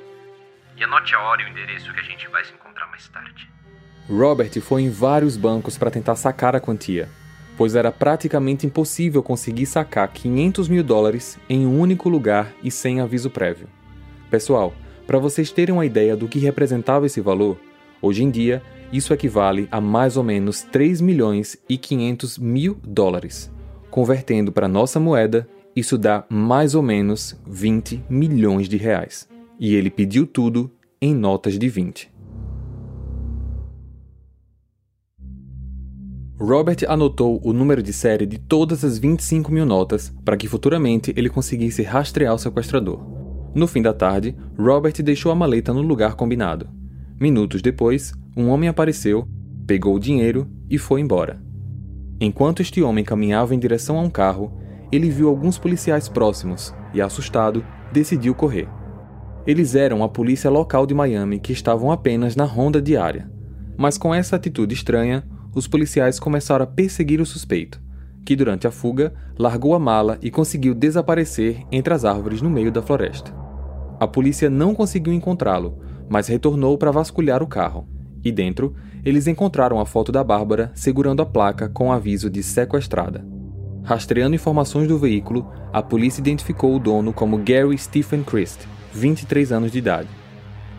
E 0.79 0.85
anote 0.85 1.15
a 1.15 1.21
hora 1.21 1.43
e 1.43 1.45
o 1.45 1.49
endereço 1.49 1.93
que 1.93 2.01
a 2.01 2.05
gente 2.05 2.27
vai 2.29 2.43
se 2.43 2.55
encontrar 2.55 2.87
mais 2.87 3.07
tarde. 3.09 3.51
Robert 4.11 4.61
foi 4.61 4.83
em 4.83 4.90
vários 4.90 5.37
bancos 5.37 5.79
para 5.79 5.90
tentar 5.90 6.17
sacar 6.17 6.57
a 6.57 6.61
quantia, 6.61 7.09
pois 7.57 7.76
era 7.76 7.93
praticamente 7.93 8.67
impossível 8.67 9.23
conseguir 9.23 9.67
sacar 9.67 10.12
500 10.12 10.69
mil 10.69 10.83
dólares 10.83 11.38
em 11.49 11.64
um 11.64 11.79
único 11.79 12.09
lugar 12.09 12.52
e 12.62 12.73
sem 12.73 13.00
aviso 13.00 13.31
prévio. 13.31 13.69
Pessoal, 14.29 14.75
para 15.07 15.19
vocês 15.19 15.52
terem 15.52 15.73
uma 15.73 15.87
ideia 15.87 16.17
do 16.17 16.26
que 16.26 16.40
representava 16.40 17.07
esse 17.07 17.21
valor, 17.21 17.57
hoje 18.02 18.25
em 18.25 18.31
dia 18.31 18.61
isso 18.93 19.14
equivale 19.14 19.69
a 19.71 19.81
mais 19.81 20.17
ou 20.17 20.25
menos 20.25 20.62
3 20.62 21.00
milhões 21.00 21.57
e 21.69 21.79
500 21.79 22.38
mil 22.38 22.79
dólares. 22.83 23.49
Convertendo 23.90 24.50
para 24.50 24.67
nossa 24.67 24.99
moeda, 24.99 25.49
isso 25.75 25.97
dá 25.97 26.25
mais 26.29 26.75
ou 26.75 26.83
menos 26.83 27.38
20 27.47 28.02
milhões 28.11 28.69
de 28.69 28.76
reais. 28.76 29.29
E 29.59 29.76
ele 29.76 29.90
pediu 29.90 30.26
tudo 30.26 30.69
em 31.00 31.14
notas 31.14 31.57
de 31.57 31.69
20. 31.69 32.20
Robert 36.43 36.79
anotou 36.89 37.39
o 37.45 37.53
número 37.53 37.83
de 37.83 37.93
série 37.93 38.25
de 38.25 38.39
todas 38.39 38.83
as 38.83 38.97
25 38.97 39.53
mil 39.53 39.67
notas 39.67 40.11
para 40.25 40.39
que 40.39 40.49
futuramente 40.49 41.13
ele 41.15 41.29
conseguisse 41.29 41.83
rastrear 41.83 42.35
o 42.35 42.39
sequestrador. 42.39 42.99
No 43.55 43.67
fim 43.67 43.83
da 43.83 43.93
tarde, 43.93 44.35
Robert 44.59 44.95
deixou 45.03 45.31
a 45.31 45.35
maleta 45.35 45.75
no 45.75 45.83
lugar 45.83 46.15
combinado. 46.15 46.67
Minutos 47.21 47.61
depois, 47.61 48.15
um 48.35 48.49
homem 48.49 48.71
apareceu, 48.71 49.29
pegou 49.67 49.95
o 49.95 50.01
dinheiro 50.01 50.49
e 50.71 50.79
foi 50.79 51.03
embora. 51.03 51.43
Enquanto 52.19 52.63
este 52.63 52.81
homem 52.81 53.05
caminhava 53.05 53.55
em 53.55 53.59
direção 53.59 53.99
a 53.99 54.03
um 54.03 54.09
carro, 54.09 54.51
ele 54.91 55.11
viu 55.11 55.29
alguns 55.29 55.59
policiais 55.59 56.09
próximos 56.09 56.75
e, 56.95 57.03
assustado, 57.03 57.63
decidiu 57.93 58.35
correr. 58.35 58.67
Eles 59.47 59.75
eram 59.75 60.03
a 60.03 60.09
polícia 60.09 60.49
local 60.49 60.87
de 60.87 60.95
Miami 60.95 61.39
que 61.39 61.53
estavam 61.53 61.93
apenas 61.93 62.35
na 62.35 62.45
ronda 62.45 62.81
diária. 62.81 63.31
Mas 63.77 63.99
com 63.99 64.15
essa 64.15 64.37
atitude 64.37 64.75
estranha, 64.75 65.23
os 65.54 65.66
policiais 65.66 66.19
começaram 66.19 66.64
a 66.64 66.66
perseguir 66.66 67.21
o 67.21 67.26
suspeito, 67.26 67.80
que 68.25 68.37
durante 68.37 68.66
a 68.66 68.71
fuga 68.71 69.12
largou 69.38 69.75
a 69.75 69.78
mala 69.78 70.19
e 70.23 70.30
conseguiu 70.30 70.75
desaparecer 70.75 71.64
entre 71.73 71.92
as 71.92 72.04
árvores 72.04 72.40
no 72.40 72.50
meio 72.50 72.71
da 72.71 72.83
floresta. 72.83 73.35
A 73.99 74.07
polícia 74.07 74.49
não 74.49 74.75
conseguiu 74.75 75.12
encontrá-lo, 75.12 75.78
mas 76.09 76.28
retornou 76.28 76.78
para 76.78 76.90
vasculhar 76.90 77.42
o 77.42 77.47
carro. 77.47 77.88
E 78.25 78.30
dentro, 78.30 78.75
eles 79.04 79.26
encontraram 79.26 79.80
a 79.80 79.87
foto 79.87 80.12
da 80.12 80.23
Bárbara 80.23 80.71
segurando 80.75 81.23
a 81.23 81.26
placa 81.26 81.69
com 81.69 81.92
aviso 81.92 82.28
de 82.28 82.42
sequestrada. 82.42 83.25
Rastreando 83.83 84.35
informações 84.35 84.87
do 84.87 84.99
veículo, 84.99 85.50
a 85.73 85.83
polícia 85.83 86.21
identificou 86.21 86.75
o 86.75 86.78
dono 86.78 87.12
como 87.12 87.38
Gary 87.38 87.76
Stephen 87.78 88.23
Christ, 88.23 88.61
23 88.92 89.52
anos 89.52 89.73
de 89.73 89.78
idade. 89.78 90.20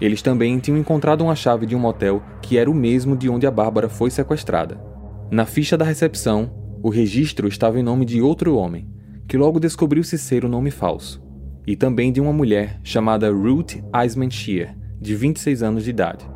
Eles 0.02 0.24
também 0.24 0.58
tinham 0.58 0.80
encontrado 0.80 1.24
uma 1.24 1.36
chave 1.36 1.68
de 1.68 1.76
um 1.76 1.80
motel 1.80 2.24
que 2.42 2.58
era 2.58 2.70
o 2.70 2.74
mesmo 2.74 3.16
de 3.16 3.30
onde 3.30 3.46
a 3.46 3.52
Bárbara 3.52 3.88
foi 3.88 4.10
sequestrada. 4.10 4.82
Na 5.30 5.46
ficha 5.46 5.78
da 5.78 5.86
recepção, 5.86 6.52
o 6.82 6.90
registro 6.90 7.48
estava 7.48 7.80
em 7.80 7.84
nome 7.84 8.04
de 8.04 8.20
outro 8.20 8.56
homem, 8.56 8.90
que 9.28 9.38
logo 9.38 9.60
descobriu-se 9.60 10.18
ser 10.18 10.44
o 10.44 10.48
um 10.48 10.50
nome 10.50 10.72
falso, 10.72 11.24
e 11.68 11.76
também 11.76 12.12
de 12.12 12.20
uma 12.20 12.34
mulher 12.34 12.82
chamada 12.84 13.32
Ruth 13.32 13.76
Eisman 13.96 14.32
Shear, 14.32 14.76
de 15.00 15.16
26 15.16 15.62
anos 15.62 15.84
de 15.84 15.92
idade. 15.92 16.28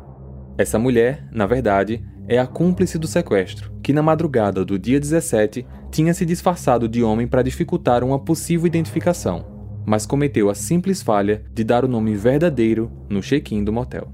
Essa 0.56 0.78
mulher, 0.78 1.28
na 1.32 1.44
verdade, 1.44 2.02
é 2.28 2.38
a 2.38 2.46
cúmplice 2.46 2.98
do 2.98 3.08
sequestro, 3.08 3.72
que 3.82 3.92
na 3.92 4.02
madrugada 4.02 4.64
do 4.64 4.78
dia 4.78 5.00
17 5.00 5.66
tinha 5.90 6.14
se 6.14 6.24
disfarçado 6.24 6.88
de 6.88 7.02
homem 7.02 7.26
para 7.26 7.42
dificultar 7.42 8.04
uma 8.04 8.18
possível 8.18 8.66
identificação 8.66 9.55
mas 9.86 10.04
cometeu 10.04 10.50
a 10.50 10.54
simples 10.54 11.00
falha 11.00 11.44
de 11.54 11.62
dar 11.62 11.84
o 11.84 11.88
nome 11.88 12.14
verdadeiro 12.16 12.90
no 13.08 13.22
check-in 13.22 13.62
do 13.62 13.72
motel. 13.72 14.12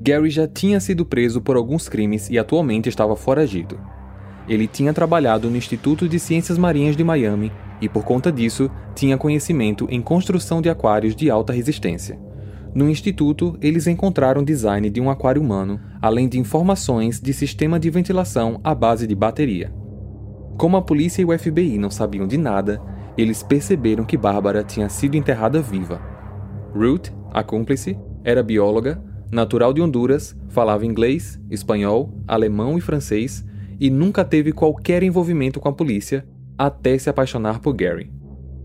Gary 0.00 0.30
já 0.30 0.48
tinha 0.48 0.80
sido 0.80 1.04
preso 1.04 1.40
por 1.40 1.54
alguns 1.54 1.88
crimes 1.88 2.30
e 2.30 2.38
atualmente 2.38 2.88
estava 2.88 3.14
foragido. 3.14 3.78
Ele 4.48 4.66
tinha 4.66 4.92
trabalhado 4.92 5.48
no 5.48 5.56
Instituto 5.56 6.08
de 6.08 6.18
Ciências 6.18 6.58
Marinhas 6.58 6.96
de 6.96 7.04
Miami 7.04 7.52
e, 7.80 7.88
por 7.88 8.04
conta 8.04 8.32
disso, 8.32 8.70
tinha 8.94 9.18
conhecimento 9.18 9.86
em 9.90 10.00
construção 10.00 10.60
de 10.60 10.68
aquários 10.68 11.14
de 11.14 11.30
alta 11.30 11.52
resistência. 11.52 12.18
No 12.74 12.88
instituto, 12.88 13.56
eles 13.60 13.86
encontraram 13.86 14.42
design 14.42 14.88
de 14.88 14.98
um 14.98 15.10
aquário 15.10 15.42
humano, 15.42 15.78
além 16.00 16.26
de 16.26 16.38
informações 16.38 17.20
de 17.20 17.32
sistema 17.34 17.78
de 17.78 17.90
ventilação 17.90 18.58
à 18.64 18.74
base 18.74 19.06
de 19.06 19.14
bateria. 19.14 19.72
Como 20.56 20.76
a 20.76 20.82
polícia 20.82 21.20
e 21.20 21.24
o 21.24 21.38
FBI 21.38 21.76
não 21.76 21.90
sabiam 21.90 22.26
de 22.26 22.38
nada, 22.38 22.80
eles 23.16 23.42
perceberam 23.42 24.04
que 24.04 24.16
Bárbara 24.16 24.62
tinha 24.62 24.88
sido 24.88 25.16
enterrada 25.16 25.60
viva. 25.60 26.00
Ruth, 26.74 27.10
a 27.32 27.42
cúmplice, 27.42 27.98
era 28.24 28.42
bióloga, 28.42 29.02
natural 29.30 29.72
de 29.72 29.80
Honduras, 29.80 30.36
falava 30.48 30.86
inglês, 30.86 31.40
espanhol, 31.50 32.14
alemão 32.26 32.78
e 32.78 32.80
francês 32.80 33.44
e 33.80 33.90
nunca 33.90 34.24
teve 34.24 34.52
qualquer 34.52 35.02
envolvimento 35.02 35.58
com 35.58 35.68
a 35.68 35.72
polícia 35.72 36.24
até 36.56 36.96
se 36.96 37.10
apaixonar 37.10 37.60
por 37.60 37.74
Gary. 37.74 38.10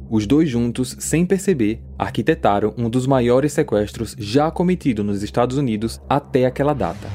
Os 0.10 0.26
dois 0.26 0.50
juntos, 0.50 0.96
sem 1.00 1.26
perceber, 1.26 1.82
arquitetaram 1.98 2.74
um 2.78 2.90
dos 2.90 3.06
maiores 3.06 3.52
sequestros 3.52 4.16
já 4.18 4.50
cometidos 4.50 5.06
nos 5.06 5.22
Estados 5.22 5.58
Unidos 5.58 6.02
até 6.08 6.46
aquela 6.46 6.74
data. 6.74 7.10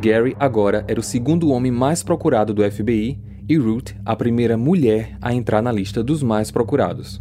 Gary 0.00 0.36
agora 0.38 0.84
era 0.86 1.00
o 1.00 1.02
segundo 1.02 1.48
homem 1.50 1.72
mais 1.72 2.02
procurado 2.02 2.54
do 2.54 2.62
FBI 2.70 3.18
e 3.48 3.56
Ruth 3.56 3.92
a 4.04 4.14
primeira 4.16 4.56
mulher 4.56 5.16
a 5.20 5.32
entrar 5.32 5.62
na 5.62 5.72
lista 5.72 6.02
dos 6.02 6.22
mais 6.22 6.50
procurados. 6.50 7.20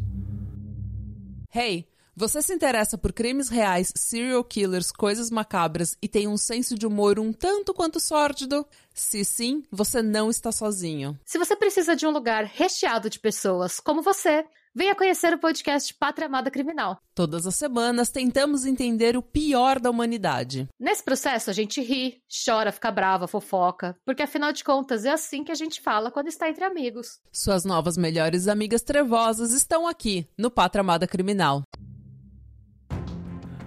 Hey, 1.54 1.88
você 2.18 2.42
se 2.42 2.54
interessa 2.54 2.98
por 2.98 3.12
crimes 3.12 3.50
reais, 3.50 3.92
serial 3.94 4.42
killers, 4.42 4.90
coisas 4.90 5.30
macabras 5.30 5.98
e 6.02 6.08
tem 6.08 6.30
um 6.30 6.38
senso 6.38 6.76
de 6.76 6.88
humor 6.88 7.20
um 7.20 7.34
tanto 7.34 7.74
quanto 7.74 8.00
sórdido? 8.00 8.66
Se 8.94 9.26
sim, 9.26 9.64
você 9.70 10.02
não 10.02 10.30
está 10.30 10.50
sozinho. 10.50 11.20
Se 11.26 11.38
você 11.38 11.58
precisa 11.58 11.94
de 11.94 12.08
um 12.08 12.12
lugar 12.12 12.46
recheado 12.46 13.10
de 13.10 13.20
pessoas 13.20 13.82
como 13.82 14.02
você, 14.02 14.46
Venha 14.78 14.94
conhecer 14.94 15.34
o 15.34 15.40
podcast 15.40 15.94
Pátria 15.94 16.28
Amada 16.28 16.52
Criminal. 16.52 16.98
Todas 17.16 17.48
as 17.48 17.56
semanas 17.56 18.10
tentamos 18.10 18.66
entender 18.66 19.16
o 19.16 19.22
pior 19.22 19.80
da 19.80 19.90
humanidade. 19.90 20.68
Nesse 20.78 21.02
processo 21.02 21.50
a 21.50 21.54
gente 21.54 21.80
ri, 21.80 22.18
chora, 22.46 22.74
fica 22.74 22.92
brava, 22.92 23.26
fofoca, 23.26 23.96
porque 24.06 24.22
afinal 24.22 24.52
de 24.52 24.66
contas 24.66 25.06
é 25.06 25.12
assim 25.12 25.46
que 25.46 25.52
a 25.54 25.56
gente 25.56 25.80
fala 25.80 26.12
quando 26.12 26.28
está 26.28 26.50
entre 26.50 26.66
amigos. 26.66 27.22
Suas 27.32 27.64
novas 27.64 27.96
melhores 27.96 28.50
amigas 28.50 28.82
trevosas 28.82 29.54
estão 29.54 29.88
aqui 29.88 30.28
no 30.38 30.52
Pátria 30.52 30.82
Amada 30.82 31.08
Criminal. 31.08 31.64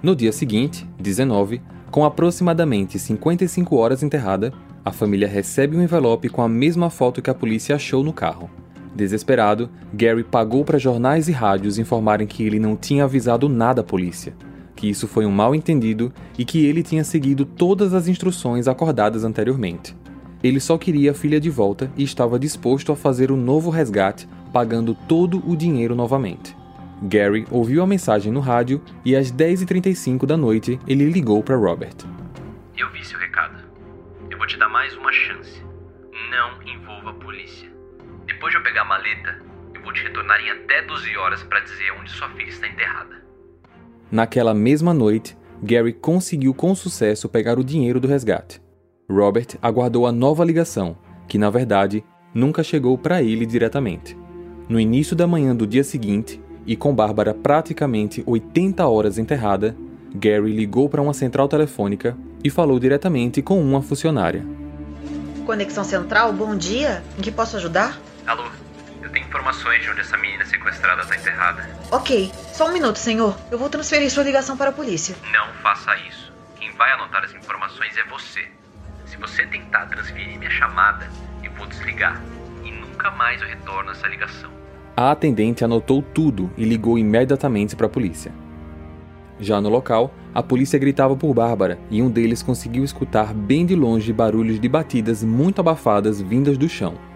No 0.02 0.14
dia 0.14 0.30
seguinte, 0.30 0.86
19, 1.00 1.62
com 1.90 2.04
aproximadamente 2.04 2.98
55 2.98 3.74
horas 3.74 4.02
enterrada, 4.02 4.52
a 4.84 4.92
família 4.92 5.26
recebe 5.26 5.74
um 5.74 5.82
envelope 5.82 6.28
com 6.28 6.42
a 6.42 6.48
mesma 6.50 6.90
foto 6.90 7.22
que 7.22 7.30
a 7.30 7.34
polícia 7.34 7.76
achou 7.76 8.04
no 8.04 8.12
carro. 8.12 8.50
Desesperado, 8.94 9.70
Gary 9.92 10.24
pagou 10.24 10.64
para 10.64 10.78
jornais 10.78 11.28
e 11.28 11.32
rádios 11.32 11.78
informarem 11.78 12.26
que 12.26 12.42
ele 12.42 12.58
não 12.58 12.76
tinha 12.76 13.04
avisado 13.04 13.48
nada 13.48 13.80
à 13.80 13.84
polícia, 13.84 14.34
que 14.74 14.88
isso 14.88 15.06
foi 15.06 15.26
um 15.26 15.30
mal-entendido 15.30 16.12
e 16.38 16.44
que 16.44 16.64
ele 16.66 16.82
tinha 16.82 17.04
seguido 17.04 17.44
todas 17.44 17.94
as 17.94 18.08
instruções 18.08 18.68
acordadas 18.68 19.24
anteriormente. 19.24 19.96
Ele 20.42 20.60
só 20.60 20.78
queria 20.78 21.10
a 21.10 21.14
filha 21.14 21.40
de 21.40 21.50
volta 21.50 21.90
e 21.96 22.04
estava 22.04 22.38
disposto 22.38 22.92
a 22.92 22.96
fazer 22.96 23.30
o 23.30 23.34
um 23.34 23.36
novo 23.36 23.70
resgate, 23.70 24.28
pagando 24.52 24.94
todo 25.06 25.42
o 25.46 25.56
dinheiro 25.56 25.94
novamente. 25.94 26.56
Gary 27.02 27.46
ouviu 27.50 27.82
a 27.82 27.86
mensagem 27.86 28.32
no 28.32 28.40
rádio 28.40 28.80
e 29.04 29.14
às 29.14 29.32
10h35 29.32 30.26
da 30.26 30.36
noite 30.36 30.78
ele 30.86 31.10
ligou 31.10 31.42
para 31.42 31.56
Robert. 31.56 31.94
Eu 32.76 32.90
vi 32.90 33.04
seu 33.04 33.18
recado. 33.18 33.58
Eu 34.30 34.38
vou 34.38 34.46
te 34.46 34.58
dar 34.58 34.68
mais 34.68 34.96
uma 34.96 35.12
chance. 35.12 35.62
Não 36.30 36.62
envolva 36.62 37.10
a 37.10 37.14
polícia. 37.14 37.77
Depois 38.38 38.52
de 38.52 38.58
eu 38.58 38.62
pegar 38.62 38.82
a 38.82 38.84
maleta, 38.84 39.36
eu 39.74 39.82
vou 39.82 39.92
te 39.92 40.00
retornar 40.00 40.40
em 40.40 40.48
até 40.48 40.80
12 40.82 41.16
horas 41.16 41.42
para 41.42 41.58
dizer 41.58 41.90
onde 42.00 42.08
sua 42.08 42.28
filha 42.30 42.48
está 42.48 42.68
enterrada. 42.68 43.16
Naquela 44.12 44.54
mesma 44.54 44.94
noite, 44.94 45.36
Gary 45.60 45.92
conseguiu 45.92 46.54
com 46.54 46.72
sucesso 46.72 47.28
pegar 47.28 47.58
o 47.58 47.64
dinheiro 47.64 47.98
do 47.98 48.06
resgate. 48.06 48.62
Robert 49.10 49.58
aguardou 49.60 50.06
a 50.06 50.12
nova 50.12 50.44
ligação, 50.44 50.96
que 51.26 51.36
na 51.36 51.50
verdade 51.50 52.04
nunca 52.32 52.62
chegou 52.62 52.96
para 52.96 53.20
ele 53.20 53.44
diretamente. 53.44 54.16
No 54.68 54.78
início 54.78 55.16
da 55.16 55.26
manhã 55.26 55.52
do 55.52 55.66
dia 55.66 55.82
seguinte, 55.82 56.40
e 56.64 56.76
com 56.76 56.94
Bárbara 56.94 57.34
praticamente 57.34 58.22
80 58.24 58.86
horas 58.86 59.18
enterrada, 59.18 59.76
Gary 60.14 60.52
ligou 60.52 60.88
para 60.88 61.02
uma 61.02 61.12
central 61.12 61.48
telefônica 61.48 62.16
e 62.44 62.50
falou 62.50 62.78
diretamente 62.78 63.42
com 63.42 63.60
uma 63.60 63.82
funcionária. 63.82 64.46
Conexão 65.44 65.82
Central, 65.82 66.32
bom 66.32 66.54
dia. 66.54 67.02
Em 67.18 67.20
que 67.20 67.32
posso 67.32 67.56
ajudar? 67.56 67.98
Alô, 68.28 68.44
eu 69.02 69.08
tenho 69.08 69.26
informações 69.26 69.82
de 69.82 69.88
onde 69.88 70.00
essa 70.00 70.14
menina 70.18 70.44
sequestrada 70.44 71.00
está 71.00 71.16
enterrada. 71.16 71.66
Ok, 71.90 72.30
só 72.52 72.68
um 72.68 72.72
minuto, 72.74 72.96
senhor. 72.96 73.34
Eu 73.50 73.58
vou 73.58 73.70
transferir 73.70 74.10
sua 74.10 74.22
ligação 74.22 74.54
para 74.54 74.68
a 74.68 74.72
polícia. 74.72 75.16
Não 75.32 75.46
faça 75.62 75.96
isso. 76.06 76.30
Quem 76.56 76.70
vai 76.72 76.92
anotar 76.92 77.24
as 77.24 77.32
informações 77.32 77.96
é 77.96 78.04
você. 78.04 78.46
Se 79.06 79.16
você 79.16 79.46
tentar 79.46 79.86
transferir 79.86 80.38
minha 80.38 80.50
chamada, 80.50 81.10
eu 81.42 81.50
vou 81.52 81.66
desligar. 81.66 82.22
E 82.62 82.70
nunca 82.70 83.10
mais 83.12 83.40
eu 83.40 83.48
retorno 83.48 83.92
essa 83.92 84.06
ligação. 84.06 84.50
A 84.94 85.10
atendente 85.10 85.64
anotou 85.64 86.02
tudo 86.02 86.52
e 86.54 86.66
ligou 86.66 86.98
imediatamente 86.98 87.74
para 87.74 87.86
a 87.86 87.90
polícia. 87.90 88.30
Já 89.40 89.58
no 89.58 89.70
local, 89.70 90.12
a 90.34 90.42
polícia 90.42 90.78
gritava 90.78 91.16
por 91.16 91.32
Bárbara 91.32 91.78
e 91.88 92.02
um 92.02 92.10
deles 92.10 92.42
conseguiu 92.42 92.84
escutar 92.84 93.32
bem 93.32 93.64
de 93.64 93.74
longe 93.74 94.12
barulhos 94.12 94.60
de 94.60 94.68
batidas 94.68 95.24
muito 95.24 95.62
abafadas 95.62 96.20
vindas 96.20 96.58
do 96.58 96.68
chão. 96.68 97.07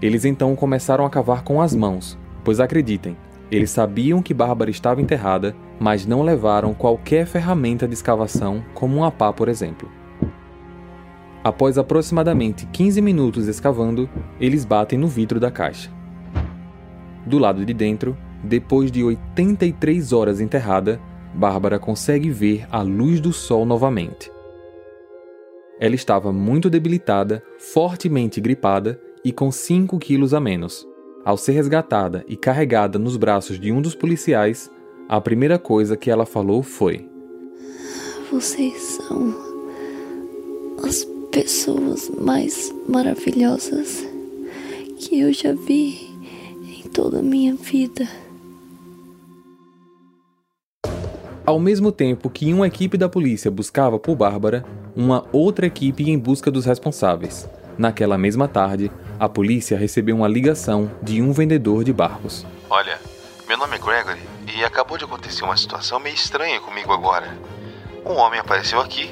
Eles 0.00 0.24
então 0.24 0.54
começaram 0.54 1.06
a 1.06 1.10
cavar 1.10 1.42
com 1.42 1.60
as 1.60 1.74
mãos, 1.74 2.18
pois 2.44 2.60
acreditem, 2.60 3.16
eles 3.50 3.70
sabiam 3.70 4.20
que 4.20 4.34
Bárbara 4.34 4.70
estava 4.70 5.00
enterrada, 5.00 5.54
mas 5.78 6.04
não 6.04 6.22
levaram 6.22 6.74
qualquer 6.74 7.26
ferramenta 7.26 7.86
de 7.86 7.94
escavação, 7.94 8.62
como 8.74 8.96
uma 8.96 9.10
pá, 9.10 9.32
por 9.32 9.48
exemplo. 9.48 9.90
Após 11.44 11.78
aproximadamente 11.78 12.66
15 12.66 13.00
minutos 13.00 13.46
escavando, 13.46 14.08
eles 14.40 14.64
batem 14.64 14.98
no 14.98 15.06
vidro 15.06 15.38
da 15.38 15.50
caixa. 15.50 15.90
Do 17.24 17.38
lado 17.38 17.64
de 17.64 17.72
dentro, 17.72 18.16
depois 18.42 18.90
de 18.90 19.04
83 19.04 20.12
horas 20.12 20.40
enterrada, 20.40 21.00
Bárbara 21.32 21.78
consegue 21.78 22.30
ver 22.30 22.66
a 22.70 22.82
luz 22.82 23.20
do 23.20 23.32
sol 23.32 23.64
novamente. 23.64 24.30
Ela 25.78 25.94
estava 25.94 26.32
muito 26.32 26.68
debilitada, 26.68 27.42
fortemente 27.58 28.40
gripada 28.40 28.98
e 29.26 29.32
com 29.32 29.50
5 29.50 29.98
quilos 29.98 30.32
a 30.32 30.38
menos. 30.38 30.86
Ao 31.24 31.36
ser 31.36 31.50
resgatada 31.50 32.24
e 32.28 32.36
carregada 32.36 32.96
nos 32.96 33.16
braços 33.16 33.58
de 33.58 33.72
um 33.72 33.82
dos 33.82 33.92
policiais, 33.92 34.70
a 35.08 35.20
primeira 35.20 35.58
coisa 35.58 35.96
que 35.96 36.08
ela 36.08 36.24
falou 36.24 36.62
foi: 36.62 37.04
Vocês 38.30 38.80
são 38.80 39.34
as 40.84 41.04
pessoas 41.32 42.08
mais 42.10 42.72
maravilhosas 42.88 44.06
que 44.96 45.18
eu 45.18 45.32
já 45.32 45.52
vi 45.54 46.08
em 46.62 46.88
toda 46.88 47.18
a 47.18 47.22
minha 47.22 47.56
vida. 47.56 48.08
Ao 51.44 51.58
mesmo 51.58 51.90
tempo 51.90 52.30
que 52.30 52.52
uma 52.52 52.68
equipe 52.68 52.96
da 52.96 53.08
polícia 53.08 53.50
buscava 53.50 53.98
por 53.98 54.14
Bárbara, 54.14 54.64
uma 54.94 55.26
outra 55.32 55.66
equipe 55.66 56.04
ia 56.04 56.12
em 56.12 56.18
busca 56.18 56.48
dos 56.48 56.64
responsáveis. 56.64 57.48
Naquela 57.76 58.16
mesma 58.16 58.48
tarde, 58.48 58.90
a 59.18 59.28
polícia 59.28 59.78
recebeu 59.78 60.16
uma 60.16 60.28
ligação 60.28 60.90
de 61.02 61.22
um 61.22 61.32
vendedor 61.32 61.84
de 61.84 61.92
barcos. 61.92 62.46
Olha, 62.68 62.98
meu 63.48 63.56
nome 63.56 63.76
é 63.76 63.78
Gregory 63.78 64.20
e 64.54 64.64
acabou 64.64 64.98
de 64.98 65.04
acontecer 65.04 65.44
uma 65.44 65.56
situação 65.56 65.98
meio 65.98 66.14
estranha 66.14 66.60
comigo 66.60 66.92
agora. 66.92 67.36
Um 68.04 68.14
homem 68.14 68.38
apareceu 68.38 68.80
aqui 68.80 69.10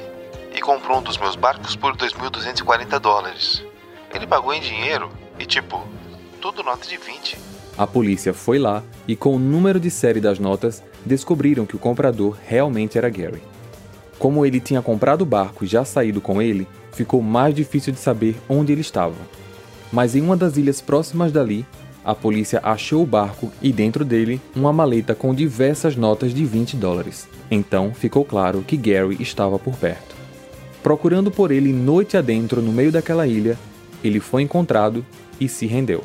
e 0.55 0.61
comprou 0.61 0.99
um 0.99 1.03
dos 1.03 1.17
meus 1.17 1.35
barcos 1.35 1.75
por 1.75 1.95
2.240 1.97 2.99
dólares. 2.99 3.63
Ele 4.13 4.27
pagou 4.27 4.53
em 4.53 4.61
dinheiro 4.61 5.09
e, 5.39 5.45
tipo, 5.45 5.83
tudo 6.39 6.63
nota 6.63 6.87
de 6.87 6.97
20. 6.97 7.37
A 7.77 7.85
polícia 7.85 8.33
foi 8.33 8.57
lá 8.57 8.81
e, 9.07 9.15
com 9.15 9.35
o 9.35 9.39
número 9.39 9.79
de 9.79 9.91
série 9.91 10.21
das 10.21 10.39
notas, 10.39 10.81
descobriram 11.05 11.65
que 11.65 11.75
o 11.75 11.79
comprador 11.79 12.37
realmente 12.45 12.97
era 12.97 13.09
Gary. 13.09 13.43
Como 14.17 14.45
ele 14.45 14.61
tinha 14.61 14.81
comprado 14.81 15.23
o 15.23 15.25
barco 15.25 15.65
e 15.65 15.67
já 15.67 15.83
saído 15.83 16.21
com 16.21 16.41
ele, 16.41 16.65
ficou 16.93 17.21
mais 17.21 17.53
difícil 17.53 17.91
de 17.91 17.99
saber 17.99 18.37
onde 18.47 18.71
ele 18.71 18.79
estava. 18.79 19.15
Mas 19.95 20.13
em 20.13 20.19
uma 20.19 20.35
das 20.35 20.57
ilhas 20.57 20.81
próximas 20.81 21.31
dali, 21.31 21.65
a 22.03 22.13
polícia 22.13 22.59
achou 22.61 23.01
o 23.01 23.05
barco 23.05 23.49
e 23.61 23.71
dentro 23.71 24.03
dele 24.03 24.41
uma 24.53 24.73
maleta 24.73 25.15
com 25.15 25.33
diversas 25.33 25.95
notas 25.95 26.33
de 26.33 26.43
20 26.43 26.75
dólares. 26.75 27.29
Então 27.49 27.93
ficou 27.93 28.25
claro 28.25 28.61
que 28.61 28.75
Gary 28.75 29.15
estava 29.21 29.57
por 29.57 29.77
perto. 29.77 30.13
Procurando 30.83 31.31
por 31.31 31.49
ele 31.49 31.71
noite 31.71 32.17
adentro 32.17 32.61
no 32.61 32.73
meio 32.73 32.91
daquela 32.91 33.25
ilha, 33.25 33.57
ele 34.03 34.19
foi 34.19 34.41
encontrado 34.41 35.03
e 35.39 35.47
se 35.47 35.65
rendeu. 35.65 36.03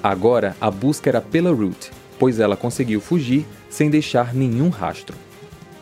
Agora 0.00 0.56
a 0.60 0.70
busca 0.70 1.10
era 1.10 1.20
pela 1.20 1.50
Ruth, 1.50 1.90
pois 2.20 2.38
ela 2.38 2.56
conseguiu 2.56 3.00
fugir 3.00 3.44
sem 3.68 3.90
deixar 3.90 4.32
nenhum 4.32 4.68
rastro. 4.68 5.16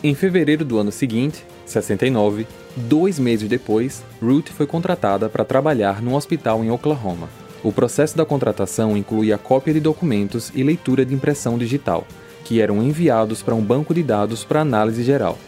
Em 0.02 0.14
fevereiro 0.14 0.64
do 0.64 0.78
ano 0.78 0.90
seguinte, 0.90 1.44
69, 1.66 2.46
dois 2.74 3.18
meses 3.18 3.46
depois, 3.46 4.02
Ruth 4.22 4.48
foi 4.48 4.66
contratada 4.66 5.28
para 5.28 5.44
trabalhar 5.44 6.00
num 6.00 6.14
hospital 6.14 6.64
em 6.64 6.70
Oklahoma. 6.70 7.41
O 7.64 7.72
processo 7.72 8.16
da 8.16 8.24
contratação 8.24 8.96
incluía 8.96 9.38
cópia 9.38 9.72
de 9.72 9.78
documentos 9.80 10.50
e 10.54 10.64
leitura 10.64 11.04
de 11.04 11.14
impressão 11.14 11.56
digital, 11.56 12.04
que 12.44 12.60
eram 12.60 12.82
enviados 12.82 13.40
para 13.40 13.54
um 13.54 13.62
banco 13.62 13.94
de 13.94 14.02
dados 14.02 14.44
para 14.44 14.62
análise 14.62 15.04
geral. 15.04 15.38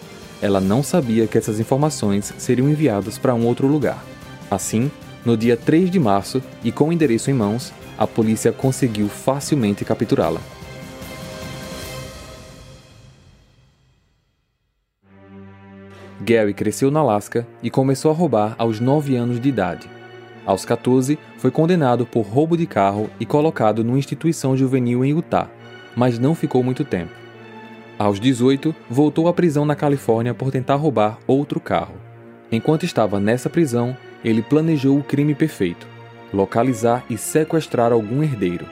Ela 0.41 0.61
não 0.61 0.83
sabia 0.83 1.27
que 1.27 1.37
essas 1.37 1.59
informações 1.59 2.33
seriam 2.39 2.69
enviadas 2.69 3.19
para 3.19 3.35
um 3.35 3.45
outro 3.47 3.67
lugar. 3.67 4.05
Assim, 4.49 4.91
no 5.25 5.37
dia 5.37 5.57
3 5.57 5.91
de 5.91 5.99
março, 5.99 6.41
e 6.63 6.71
com 6.71 6.89
o 6.89 6.93
endereço 6.93 7.31
em 7.31 7.35
mãos, 7.35 7.73
a 7.99 8.07
polícia 8.07 8.53
conseguiu 8.53 9.09
facilmente 9.09 9.85
capturá-la. 9.85 10.41
Gary 16.21 16.55
cresceu 16.55 16.91
no 16.91 16.99
Alasca 17.01 17.47
e 17.63 17.71
começou 17.71 18.11
a 18.11 18.15
roubar 18.15 18.55
aos 18.57 18.81
9 18.81 19.17
anos 19.17 19.41
de 19.41 19.49
idade. 19.49 19.94
Aos 20.47 20.65
14, 20.65 21.19
foi 21.39 21.51
condenado 21.51 22.05
por 22.05 22.23
roubo 22.23 22.57
de 22.57 22.67
carro 22.67 23.09
e 23.19 23.25
colocado 23.25 23.83
numa 23.83 23.99
instituição 23.99 24.57
juvenil 24.57 25.05
em 25.05 25.11
Utah, 25.11 25.49
mas 25.97 26.19
não 26.19 26.35
ficou 26.35 26.63
muito 26.63 26.85
tempo. 26.85 27.13
Aos 27.99 28.21
18, 28.21 28.75
voltou 28.91 29.29
à 29.29 29.33
prisão 29.33 29.65
na 29.65 29.75
Califórnia 29.75 30.35
por 30.35 30.51
tentar 30.51 30.75
roubar 30.75 31.19
outro 31.27 31.61
carro. 31.61 31.95
Enquanto 32.51 32.85
estava 32.85 33.19
nessa 33.19 33.49
prisão, 33.49 33.97
ele 34.25 34.43
planejou 34.43 34.99
o 34.99 35.03
crime 35.03 35.35
perfeito: 35.35 35.87
localizar 36.33 37.05
e 37.09 37.17
sequestrar 37.17 37.93
algum 37.93 38.23
herdeiro. 38.23 38.67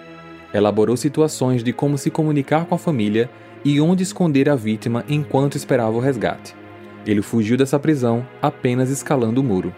Elaborou 0.52 0.96
situações 0.96 1.64
de 1.64 1.72
como 1.72 1.96
se 1.96 2.10
comunicar 2.10 2.66
com 2.66 2.74
a 2.74 2.78
família 2.78 3.30
e 3.64 3.80
onde 3.80 4.02
esconder 4.02 4.50
a 4.50 4.56
vítima 4.56 5.04
enquanto 5.08 5.56
esperava 5.56 5.96
o 5.96 6.00
resgate. 6.00 6.54
Ele 7.06 7.22
fugiu 7.22 7.56
dessa 7.56 7.78
prisão 7.78 8.26
apenas 8.40 8.90
escalando 8.90 9.40
o 9.40 9.44
muro. 9.44 9.74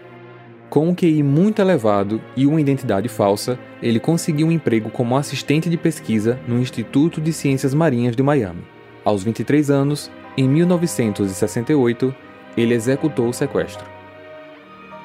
Com 0.75 0.89
um 0.89 0.93
QI 0.93 1.23
muito 1.23 1.63
elevado 1.63 2.21
e 2.37 2.49
uma 2.49 2.61
identidade 2.61 3.09
falsa, 3.09 3.57
ele 3.81 4.01
conseguiu 4.01 4.49
um 4.49 4.51
emprego 4.51 4.91
como 4.91 5.17
assistente 5.17 5.71
de 5.71 5.77
pesquisa 5.77 6.37
no 6.49 6.59
Instituto 6.59 7.21
de 7.21 7.33
Ciências 7.33 7.73
Marinhas 7.73 8.17
de 8.17 8.25
Miami. 8.25 8.65
Aos 9.05 9.23
23 9.23 9.71
anos, 9.71 10.11
em 10.37 10.49
1968, 10.49 12.13
ele 12.57 12.75
executou 12.75 13.29
o 13.29 13.33
sequestro. 13.33 13.85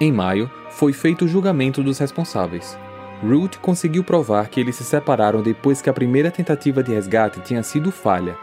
Em 0.01 0.11
maio, 0.11 0.49
foi 0.71 0.91
feito 0.91 1.25
o 1.25 1.27
julgamento 1.27 1.83
dos 1.83 1.99
responsáveis. 1.99 2.75
Ruth 3.21 3.57
conseguiu 3.57 4.03
provar 4.03 4.49
que 4.49 4.59
eles 4.59 4.75
se 4.75 4.83
separaram 4.83 5.43
depois 5.43 5.83
que 5.83 5.89
a 5.91 5.93
primeira 5.93 6.31
tentativa 6.31 6.81
de 6.81 6.95
resgate 6.95 7.41
tinha 7.41 7.61
sido 7.61 7.91
falha. 7.91 8.35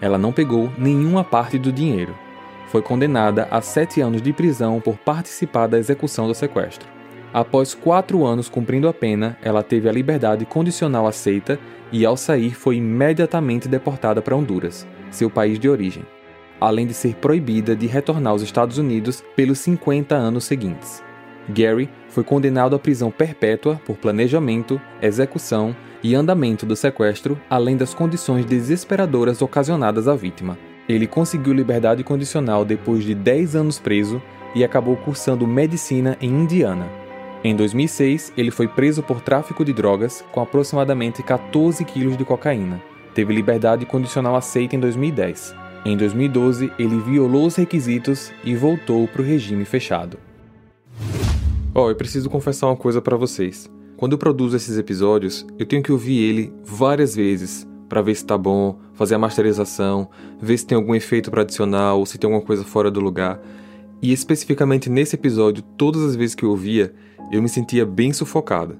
Ela 0.00 0.18
não 0.18 0.32
pegou 0.32 0.68
nenhuma 0.76 1.22
parte 1.22 1.60
do 1.60 1.70
dinheiro 1.70 2.12
foi 2.70 2.80
condenada 2.80 3.48
a 3.50 3.60
sete 3.60 4.00
anos 4.00 4.22
de 4.22 4.32
prisão 4.32 4.80
por 4.80 4.96
participar 4.96 5.66
da 5.66 5.76
execução 5.76 6.28
do 6.28 6.34
sequestro. 6.34 6.88
Após 7.32 7.74
quatro 7.74 8.24
anos 8.24 8.48
cumprindo 8.48 8.88
a 8.88 8.94
pena, 8.94 9.36
ela 9.42 9.62
teve 9.62 9.88
a 9.88 9.92
liberdade 9.92 10.44
condicional 10.44 11.06
aceita 11.06 11.58
e, 11.90 12.06
ao 12.06 12.16
sair, 12.16 12.54
foi 12.54 12.76
imediatamente 12.76 13.68
deportada 13.68 14.22
para 14.22 14.36
Honduras, 14.36 14.86
seu 15.10 15.28
país 15.28 15.58
de 15.58 15.68
origem, 15.68 16.04
além 16.60 16.86
de 16.86 16.94
ser 16.94 17.16
proibida 17.16 17.74
de 17.74 17.88
retornar 17.88 18.32
aos 18.32 18.42
Estados 18.42 18.78
Unidos 18.78 19.22
pelos 19.34 19.58
50 19.58 20.14
anos 20.14 20.44
seguintes. 20.44 21.02
Gary 21.48 21.90
foi 22.08 22.22
condenado 22.22 22.76
à 22.76 22.78
prisão 22.78 23.10
perpétua 23.10 23.80
por 23.84 23.96
planejamento, 23.96 24.80
execução 25.02 25.74
e 26.02 26.14
andamento 26.14 26.64
do 26.64 26.76
sequestro, 26.76 27.40
além 27.50 27.76
das 27.76 27.92
condições 27.94 28.44
desesperadoras 28.44 29.42
ocasionadas 29.42 30.06
à 30.06 30.14
vítima. 30.14 30.56
Ele 30.90 31.06
conseguiu 31.06 31.52
liberdade 31.52 32.02
condicional 32.02 32.64
depois 32.64 33.04
de 33.04 33.14
10 33.14 33.54
anos 33.54 33.78
preso 33.78 34.20
e 34.56 34.64
acabou 34.64 34.96
cursando 34.96 35.46
medicina 35.46 36.18
em 36.20 36.28
Indiana. 36.28 36.88
Em 37.44 37.54
2006, 37.54 38.32
ele 38.36 38.50
foi 38.50 38.66
preso 38.66 39.00
por 39.00 39.20
tráfico 39.20 39.64
de 39.64 39.72
drogas 39.72 40.24
com 40.32 40.40
aproximadamente 40.40 41.22
14 41.22 41.84
quilos 41.84 42.16
de 42.16 42.24
cocaína. 42.24 42.82
Teve 43.14 43.32
liberdade 43.32 43.86
condicional 43.86 44.34
aceita 44.34 44.74
em 44.74 44.80
2010. 44.80 45.54
Em 45.84 45.96
2012, 45.96 46.72
ele 46.76 46.98
violou 46.98 47.46
os 47.46 47.54
requisitos 47.54 48.32
e 48.42 48.56
voltou 48.56 49.06
para 49.06 49.22
o 49.22 49.24
regime 49.24 49.64
fechado. 49.64 50.18
Ó, 51.72 51.84
oh, 51.84 51.90
eu 51.90 51.94
preciso 51.94 52.28
confessar 52.28 52.66
uma 52.66 52.76
coisa 52.76 53.00
para 53.00 53.16
vocês. 53.16 53.70
Quando 53.96 54.14
eu 54.14 54.18
produzo 54.18 54.56
esses 54.56 54.76
episódios, 54.76 55.46
eu 55.56 55.64
tenho 55.64 55.84
que 55.84 55.92
ouvir 55.92 56.18
ele 56.18 56.52
várias 56.64 57.14
vezes 57.14 57.69
para 57.90 58.00
ver 58.00 58.14
se 58.14 58.24
tá 58.24 58.38
bom, 58.38 58.78
fazer 58.94 59.16
a 59.16 59.18
masterização, 59.18 60.08
ver 60.40 60.56
se 60.56 60.64
tem 60.64 60.76
algum 60.76 60.94
efeito 60.94 61.28
para 61.28 61.42
adicionar 61.42 61.94
ou 61.94 62.06
se 62.06 62.16
tem 62.16 62.28
alguma 62.28 62.46
coisa 62.46 62.62
fora 62.62 62.88
do 62.88 63.00
lugar. 63.00 63.42
E 64.00 64.12
especificamente 64.12 64.88
nesse 64.88 65.16
episódio, 65.16 65.64
todas 65.76 66.00
as 66.02 66.14
vezes 66.14 66.36
que 66.36 66.44
eu 66.44 66.50
ouvia, 66.50 66.94
eu 67.32 67.42
me 67.42 67.48
sentia 67.48 67.84
bem 67.84 68.12
sufocada. 68.12 68.78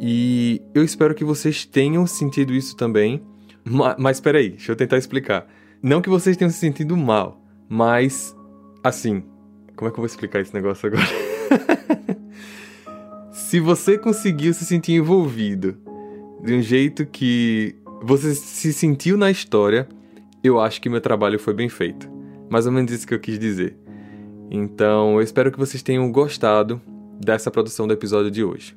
E 0.00 0.60
eu 0.74 0.82
espero 0.82 1.14
que 1.14 1.24
vocês 1.24 1.64
tenham 1.64 2.04
sentido 2.04 2.52
isso 2.52 2.76
também. 2.76 3.22
Mas, 3.64 3.94
mas 3.96 4.20
peraí, 4.20 4.50
deixa 4.50 4.72
eu 4.72 4.76
tentar 4.76 4.98
explicar. 4.98 5.46
Não 5.80 6.02
que 6.02 6.10
vocês 6.10 6.36
tenham 6.36 6.50
se 6.50 6.58
sentido 6.58 6.96
mal, 6.96 7.40
mas 7.68 8.36
assim, 8.82 9.22
como 9.76 9.88
é 9.88 9.92
que 9.92 9.98
eu 9.98 10.02
vou 10.02 10.06
explicar 10.06 10.40
esse 10.40 10.52
negócio 10.52 10.88
agora? 10.88 11.06
Se 13.30 13.60
você 13.60 13.96
conseguiu 13.96 14.52
se 14.52 14.66
sentir 14.66 14.94
envolvido 14.94 15.76
de 16.42 16.54
um 16.54 16.62
jeito 16.62 17.06
que 17.06 17.77
você 18.02 18.34
se 18.34 18.72
sentiu 18.72 19.16
na 19.16 19.30
história, 19.30 19.88
eu 20.42 20.60
acho 20.60 20.80
que 20.80 20.88
meu 20.88 21.00
trabalho 21.00 21.38
foi 21.38 21.54
bem 21.54 21.68
feito. 21.68 22.08
Mais 22.48 22.66
ou 22.66 22.72
menos 22.72 22.90
isso 22.92 23.06
que 23.06 23.14
eu 23.14 23.20
quis 23.20 23.38
dizer. 23.38 23.76
Então, 24.50 25.16
eu 25.16 25.22
espero 25.22 25.52
que 25.52 25.58
vocês 25.58 25.82
tenham 25.82 26.10
gostado 26.10 26.80
dessa 27.20 27.50
produção 27.50 27.86
do 27.86 27.92
episódio 27.92 28.30
de 28.30 28.42
hoje. 28.42 28.76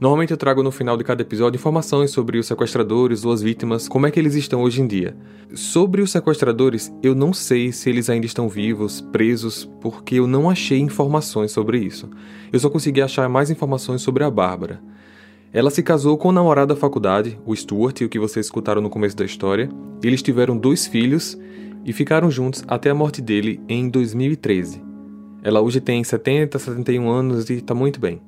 Normalmente 0.00 0.30
eu 0.30 0.36
trago 0.36 0.62
no 0.62 0.70
final 0.70 0.96
de 0.96 1.04
cada 1.04 1.22
episódio 1.22 1.58
informações 1.58 2.10
sobre 2.10 2.38
os 2.38 2.46
sequestradores 2.46 3.24
ou 3.24 3.32
as 3.32 3.42
vítimas, 3.42 3.88
como 3.88 4.06
é 4.06 4.10
que 4.10 4.18
eles 4.18 4.34
estão 4.34 4.62
hoje 4.62 4.80
em 4.80 4.86
dia. 4.86 5.16
Sobre 5.54 6.02
os 6.02 6.10
sequestradores, 6.10 6.92
eu 7.02 7.14
não 7.14 7.32
sei 7.32 7.72
se 7.72 7.88
eles 7.88 8.08
ainda 8.10 8.26
estão 8.26 8.48
vivos, 8.48 9.00
presos, 9.00 9.68
porque 9.80 10.16
eu 10.16 10.26
não 10.26 10.48
achei 10.48 10.78
informações 10.78 11.52
sobre 11.52 11.78
isso. 11.78 12.08
Eu 12.52 12.60
só 12.60 12.68
consegui 12.70 13.02
achar 13.02 13.28
mais 13.28 13.50
informações 13.50 14.02
sobre 14.02 14.24
a 14.24 14.30
Bárbara. 14.30 14.80
Ela 15.52 15.70
se 15.70 15.82
casou 15.82 16.18
com 16.18 16.28
o 16.28 16.32
namorado 16.32 16.74
da 16.74 16.80
faculdade, 16.80 17.38
o 17.46 17.56
Stuart, 17.56 18.02
o 18.02 18.08
que 18.08 18.18
vocês 18.18 18.46
escutaram 18.46 18.82
no 18.82 18.90
começo 18.90 19.16
da 19.16 19.24
história. 19.24 19.70
Eles 20.02 20.20
tiveram 20.20 20.56
dois 20.56 20.86
filhos 20.86 21.38
e 21.86 21.92
ficaram 21.92 22.30
juntos 22.30 22.62
até 22.68 22.90
a 22.90 22.94
morte 22.94 23.22
dele 23.22 23.58
em 23.66 23.88
2013. 23.88 24.82
Ela 25.42 25.62
hoje 25.62 25.80
tem 25.80 26.04
70, 26.04 26.58
71 26.58 27.08
anos 27.08 27.48
e 27.48 27.54
está 27.54 27.74
muito 27.74 27.98
bem. 27.98 28.20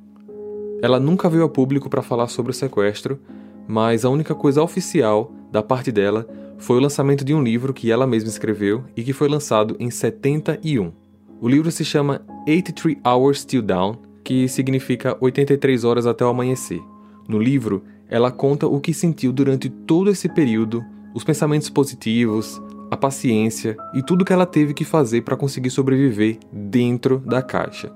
Ela 0.81 0.99
nunca 0.99 1.29
veio 1.29 1.45
a 1.45 1.49
público 1.49 1.91
para 1.91 2.01
falar 2.01 2.29
sobre 2.29 2.53
o 2.53 2.55
sequestro, 2.55 3.21
mas 3.69 4.05
a 4.05 4.09
única 4.09 4.35
coisa 4.35 4.63
oficial 4.63 5.31
da 5.53 5.63
parte 5.63 5.93
dela 5.93 6.27
foi 6.57 6.79
o 6.79 6.81
lançamento 6.81 7.23
de 7.23 7.35
um 7.35 7.43
livro 7.43 7.75
que 7.75 7.91
ela 7.91 8.07
mesma 8.07 8.31
escreveu 8.31 8.85
e 8.97 9.03
que 9.03 9.13
foi 9.13 9.29
lançado 9.29 9.77
em 9.79 9.91
71. 9.91 10.91
O 11.39 11.49
livro 11.49 11.71
se 11.71 11.85
chama 11.85 12.23
83 12.47 12.97
Hours 13.05 13.45
Till 13.45 13.63
Down, 13.63 13.99
que 14.25 14.49
significa 14.49 15.17
83 15.21 15.85
horas 15.85 16.07
até 16.07 16.25
o 16.25 16.29
amanhecer. 16.29 16.81
No 17.31 17.39
livro, 17.39 17.85
ela 18.09 18.33
conta 18.33 18.67
o 18.67 18.81
que 18.81 18.93
sentiu 18.93 19.33
durante 19.33 19.69
todo 19.71 20.11
esse 20.11 20.29
período, 20.29 20.85
os 21.15 21.23
pensamentos 21.23 21.71
positivos, 21.71 22.61
a 22.91 22.97
paciência 22.97 23.77
e 23.95 24.03
tudo 24.03 24.25
que 24.25 24.33
ela 24.33 24.45
teve 24.45 24.75
que 24.75 24.85
fazer 24.85 25.23
para 25.23 25.37
conseguir 25.37 25.71
sobreviver 25.71 26.39
dentro 26.53 27.19
da 27.19 27.41
caixa. 27.41 27.93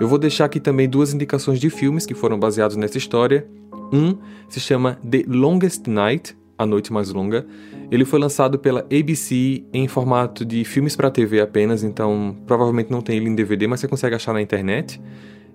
Eu 0.00 0.08
vou 0.08 0.18
deixar 0.18 0.46
aqui 0.46 0.58
também 0.58 0.88
duas 0.88 1.14
indicações 1.14 1.60
de 1.60 1.70
filmes 1.70 2.04
que 2.04 2.14
foram 2.14 2.36
baseados 2.36 2.76
nessa 2.76 2.98
história. 2.98 3.46
Um 3.92 4.18
se 4.48 4.58
chama 4.58 4.98
The 5.08 5.22
Longest 5.28 5.86
Night, 5.86 6.36
A 6.58 6.66
Noite 6.66 6.92
Mais 6.92 7.12
Longa. 7.12 7.46
Ele 7.92 8.04
foi 8.04 8.18
lançado 8.18 8.58
pela 8.58 8.80
ABC 8.80 9.62
em 9.72 9.86
formato 9.86 10.44
de 10.44 10.64
filmes 10.64 10.96
para 10.96 11.12
TV 11.12 11.40
apenas, 11.40 11.84
então 11.84 12.36
provavelmente 12.44 12.90
não 12.90 13.00
tem 13.00 13.18
ele 13.18 13.28
em 13.28 13.36
DVD, 13.36 13.68
mas 13.68 13.78
você 13.78 13.86
consegue 13.86 14.16
achar 14.16 14.32
na 14.32 14.42
internet. 14.42 15.00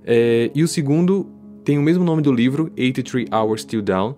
É, 0.05 0.49
e 0.55 0.63
o 0.63 0.69
segundo 0.69 1.27
tem 1.69 1.77
o 1.77 1.83
mesmo 1.83 2.03
nome 2.03 2.23
do 2.23 2.31
livro, 2.31 2.71
83 2.75 3.27
Hours 3.31 3.63
Till 3.63 3.83
Down, 3.83 4.15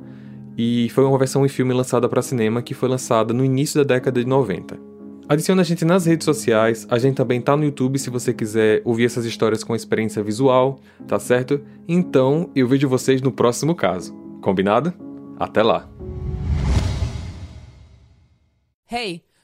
e 0.58 0.88
foi 0.92 1.04
uma 1.04 1.18
versão 1.18 1.46
em 1.46 1.50
filme 1.50 1.74
lançada 1.74 2.08
para 2.08 2.22
cinema 2.22 2.62
que 2.62 2.74
foi 2.74 2.88
lançada 2.88 3.34
no 3.34 3.44
início 3.44 3.84
da 3.84 3.96
década 3.96 4.22
de 4.22 4.26
90. 4.26 4.80
Adicione 5.28 5.60
a 5.60 5.64
gente 5.66 5.84
nas 5.84 6.06
redes 6.06 6.24
sociais, 6.24 6.88
a 6.90 6.98
gente 6.98 7.16
também 7.16 7.42
tá 7.42 7.58
no 7.58 7.66
YouTube 7.66 8.00
se 8.00 8.10
você 8.10 8.34
quiser 8.34 8.82
ouvir 8.86 9.04
essas 9.04 9.26
histórias 9.26 9.66
com 9.66 9.76
experiência 9.76 10.24
visual, 10.24 10.80
tá 11.06 11.20
certo? 11.20 11.60
Então 11.90 12.50
eu 12.56 12.70
vejo 12.70 12.88
vocês 12.88 13.22
no 13.22 13.34
próximo 13.34 13.76
caso. 13.76 14.16
Combinado? 14.42 14.94
Até 15.38 15.62
lá! 15.62 15.90
Hey, 18.90 19.26